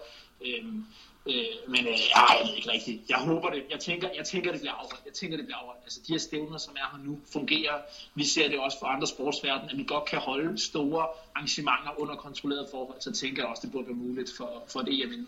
Øhm, 0.46 0.86
øh, 1.30 1.72
men 1.72 1.88
øh, 1.88 2.00
jeg 2.16 2.40
ved 2.46 2.56
ikke 2.56 2.72
rigtigt. 2.72 3.02
Jeg 3.10 3.18
håber 3.18 3.50
det. 3.50 3.64
Jeg 3.72 3.80
tænker, 3.80 4.10
jeg 4.18 4.26
tænker, 4.26 4.52
det 4.52 4.62
bliver 4.62 4.74
afholdt. 4.74 5.06
Jeg 5.06 5.14
tænker, 5.14 5.38
det 5.38 5.46
bliver 5.46 5.58
afholdt. 5.58 5.82
Altså, 5.84 6.00
de 6.08 6.14
her 6.14 6.20
stævner, 6.20 6.58
som 6.58 6.76
er 6.76 6.98
her 6.98 7.04
nu, 7.06 7.20
fungerer. 7.34 7.76
Vi 8.16 8.26
ser 8.26 8.48
det 8.48 8.60
også 8.60 8.80
for 8.80 8.88
andre 8.88 9.08
sportsverden, 9.08 9.70
at 9.70 9.78
vi 9.78 9.84
godt 9.88 10.06
kan 10.06 10.20
holde 10.20 10.58
store 10.58 11.08
arrangementer 11.36 11.92
under 11.98 12.16
kontrolleret 12.16 12.68
forhold. 12.72 12.98
Så 13.02 13.12
tænker 13.12 13.42
jeg 13.42 13.50
også, 13.50 13.62
det 13.62 13.72
burde 13.72 13.88
være 13.88 13.96
muligt 13.96 14.32
for, 14.38 14.64
for 14.68 14.80
et 14.80 15.04
EM. 15.04 15.28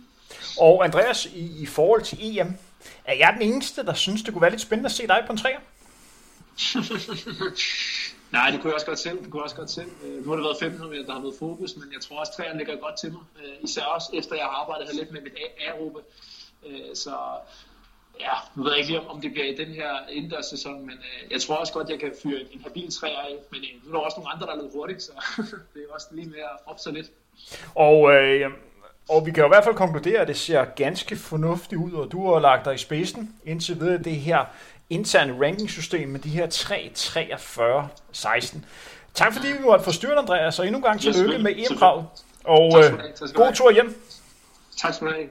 Og 0.59 0.85
Andreas, 0.85 1.25
i, 1.25 1.61
i 1.61 1.65
forhold 1.65 2.01
til 2.01 2.17
EM, 2.21 2.53
er 3.05 3.13
jeg 3.13 3.33
den 3.33 3.41
eneste, 3.41 3.85
der 3.85 3.93
synes, 3.93 4.21
det 4.21 4.33
kunne 4.33 4.41
være 4.41 4.51
lidt 4.51 4.61
spændende 4.61 4.87
at 4.87 4.91
se 4.91 5.07
dig 5.07 5.23
på 5.27 5.31
en 5.31 5.37
træer? 5.37 5.59
Nej, 8.31 8.51
det 8.51 8.61
kunne 8.61 8.69
jeg 8.69 8.75
også 8.75 8.85
godt 8.85 8.99
selv. 8.99 9.17
Det 9.23 9.31
kunne 9.31 9.39
jeg 9.39 9.43
også 9.43 9.55
godt 9.55 9.69
selv. 9.71 9.91
Øh, 10.05 10.25
nu 10.25 10.29
har 10.29 10.35
det 10.35 10.45
været 10.45 10.57
15 10.59 10.83
år, 10.83 10.89
der 10.89 11.13
har 11.13 11.21
været 11.21 11.35
fokus, 11.39 11.75
men 11.75 11.93
jeg 11.93 12.01
tror 12.01 12.19
også, 12.19 12.31
at 12.31 12.37
træerne 12.37 12.57
ligger 12.57 12.75
godt 12.75 12.97
til 12.97 13.11
mig. 13.11 13.21
Øh, 13.39 13.53
især 13.61 13.83
også 13.83 14.09
efter 14.13 14.35
jeg 14.35 14.43
har 14.45 14.51
arbejdet 14.61 14.87
her 14.87 14.93
lidt 14.93 15.11
med 15.11 15.21
mit 15.21 15.33
aerobe. 15.67 15.99
Øh, 16.65 16.95
så 16.95 17.15
ja, 18.19 18.33
nu 18.55 18.63
ved 18.63 18.71
jeg 18.71 18.79
ikke 18.79 18.99
om 18.99 19.21
det 19.21 19.31
bliver 19.31 19.47
i 19.47 19.55
den 19.55 19.67
her 19.67 19.91
indendørssæson, 20.09 20.85
men 20.85 20.97
øh, 20.97 21.31
jeg 21.31 21.41
tror 21.41 21.55
også 21.55 21.73
godt, 21.73 21.89
jeg 21.89 21.99
kan 21.99 22.13
fyre 22.23 22.41
en, 22.51 22.61
habil 22.61 22.91
træer 22.91 23.17
af. 23.17 23.35
Men 23.51 23.61
øh, 23.61 23.87
nu 23.87 23.89
er 23.89 23.97
der 23.99 24.05
også 24.05 24.19
nogle 24.19 24.33
andre, 24.33 24.45
der 24.45 24.53
er 24.53 24.61
lidt 24.61 24.73
hurtigt, 24.73 25.01
så 25.01 25.11
det 25.73 25.81
er 25.89 25.93
også 25.93 26.07
lige 26.11 26.29
mere 26.29 26.49
at 26.53 26.59
opse 26.65 26.91
lidt. 26.91 27.11
Og 27.75 28.13
øh, 28.13 28.51
og 29.09 29.25
vi 29.25 29.31
kan 29.31 29.41
jo 29.41 29.47
i 29.47 29.53
hvert 29.53 29.63
fald 29.63 29.75
konkludere, 29.75 30.19
at 30.19 30.27
det 30.27 30.37
ser 30.37 30.65
ganske 30.75 31.15
fornuftigt 31.15 31.81
ud, 31.81 31.91
og 31.91 32.11
du 32.11 32.33
har 32.33 32.39
lagt 32.39 32.65
dig 32.65 32.75
i 32.75 32.77
spidsen 32.77 33.35
indtil 33.45 33.79
videre 33.79 33.97
det 33.97 34.15
her 34.15 34.45
interne 34.89 35.45
rankingsystem 35.45 36.09
med 36.09 36.19
de 36.19 36.29
her 36.29 36.47
3, 36.47 36.91
43, 36.95 37.87
16. 38.11 38.65
Tak 39.13 39.33
fordi 39.33 39.47
vi 39.47 39.63
måtte 39.63 39.85
forstyrre 39.85 40.15
Andreas, 40.15 40.59
og 40.59 40.65
endnu 40.65 40.77
en 40.77 40.83
gang 40.83 41.01
tillykke 41.01 41.37
med 41.43 41.51
EM-kravet. 41.51 42.05
Og 42.43 42.79
øh, 42.79 42.99
god 43.33 43.53
tur 43.53 43.71
hjem. 43.71 44.01
Tak 44.77 44.93
skal 44.93 45.07
du 45.07 45.13
have. 45.13 45.29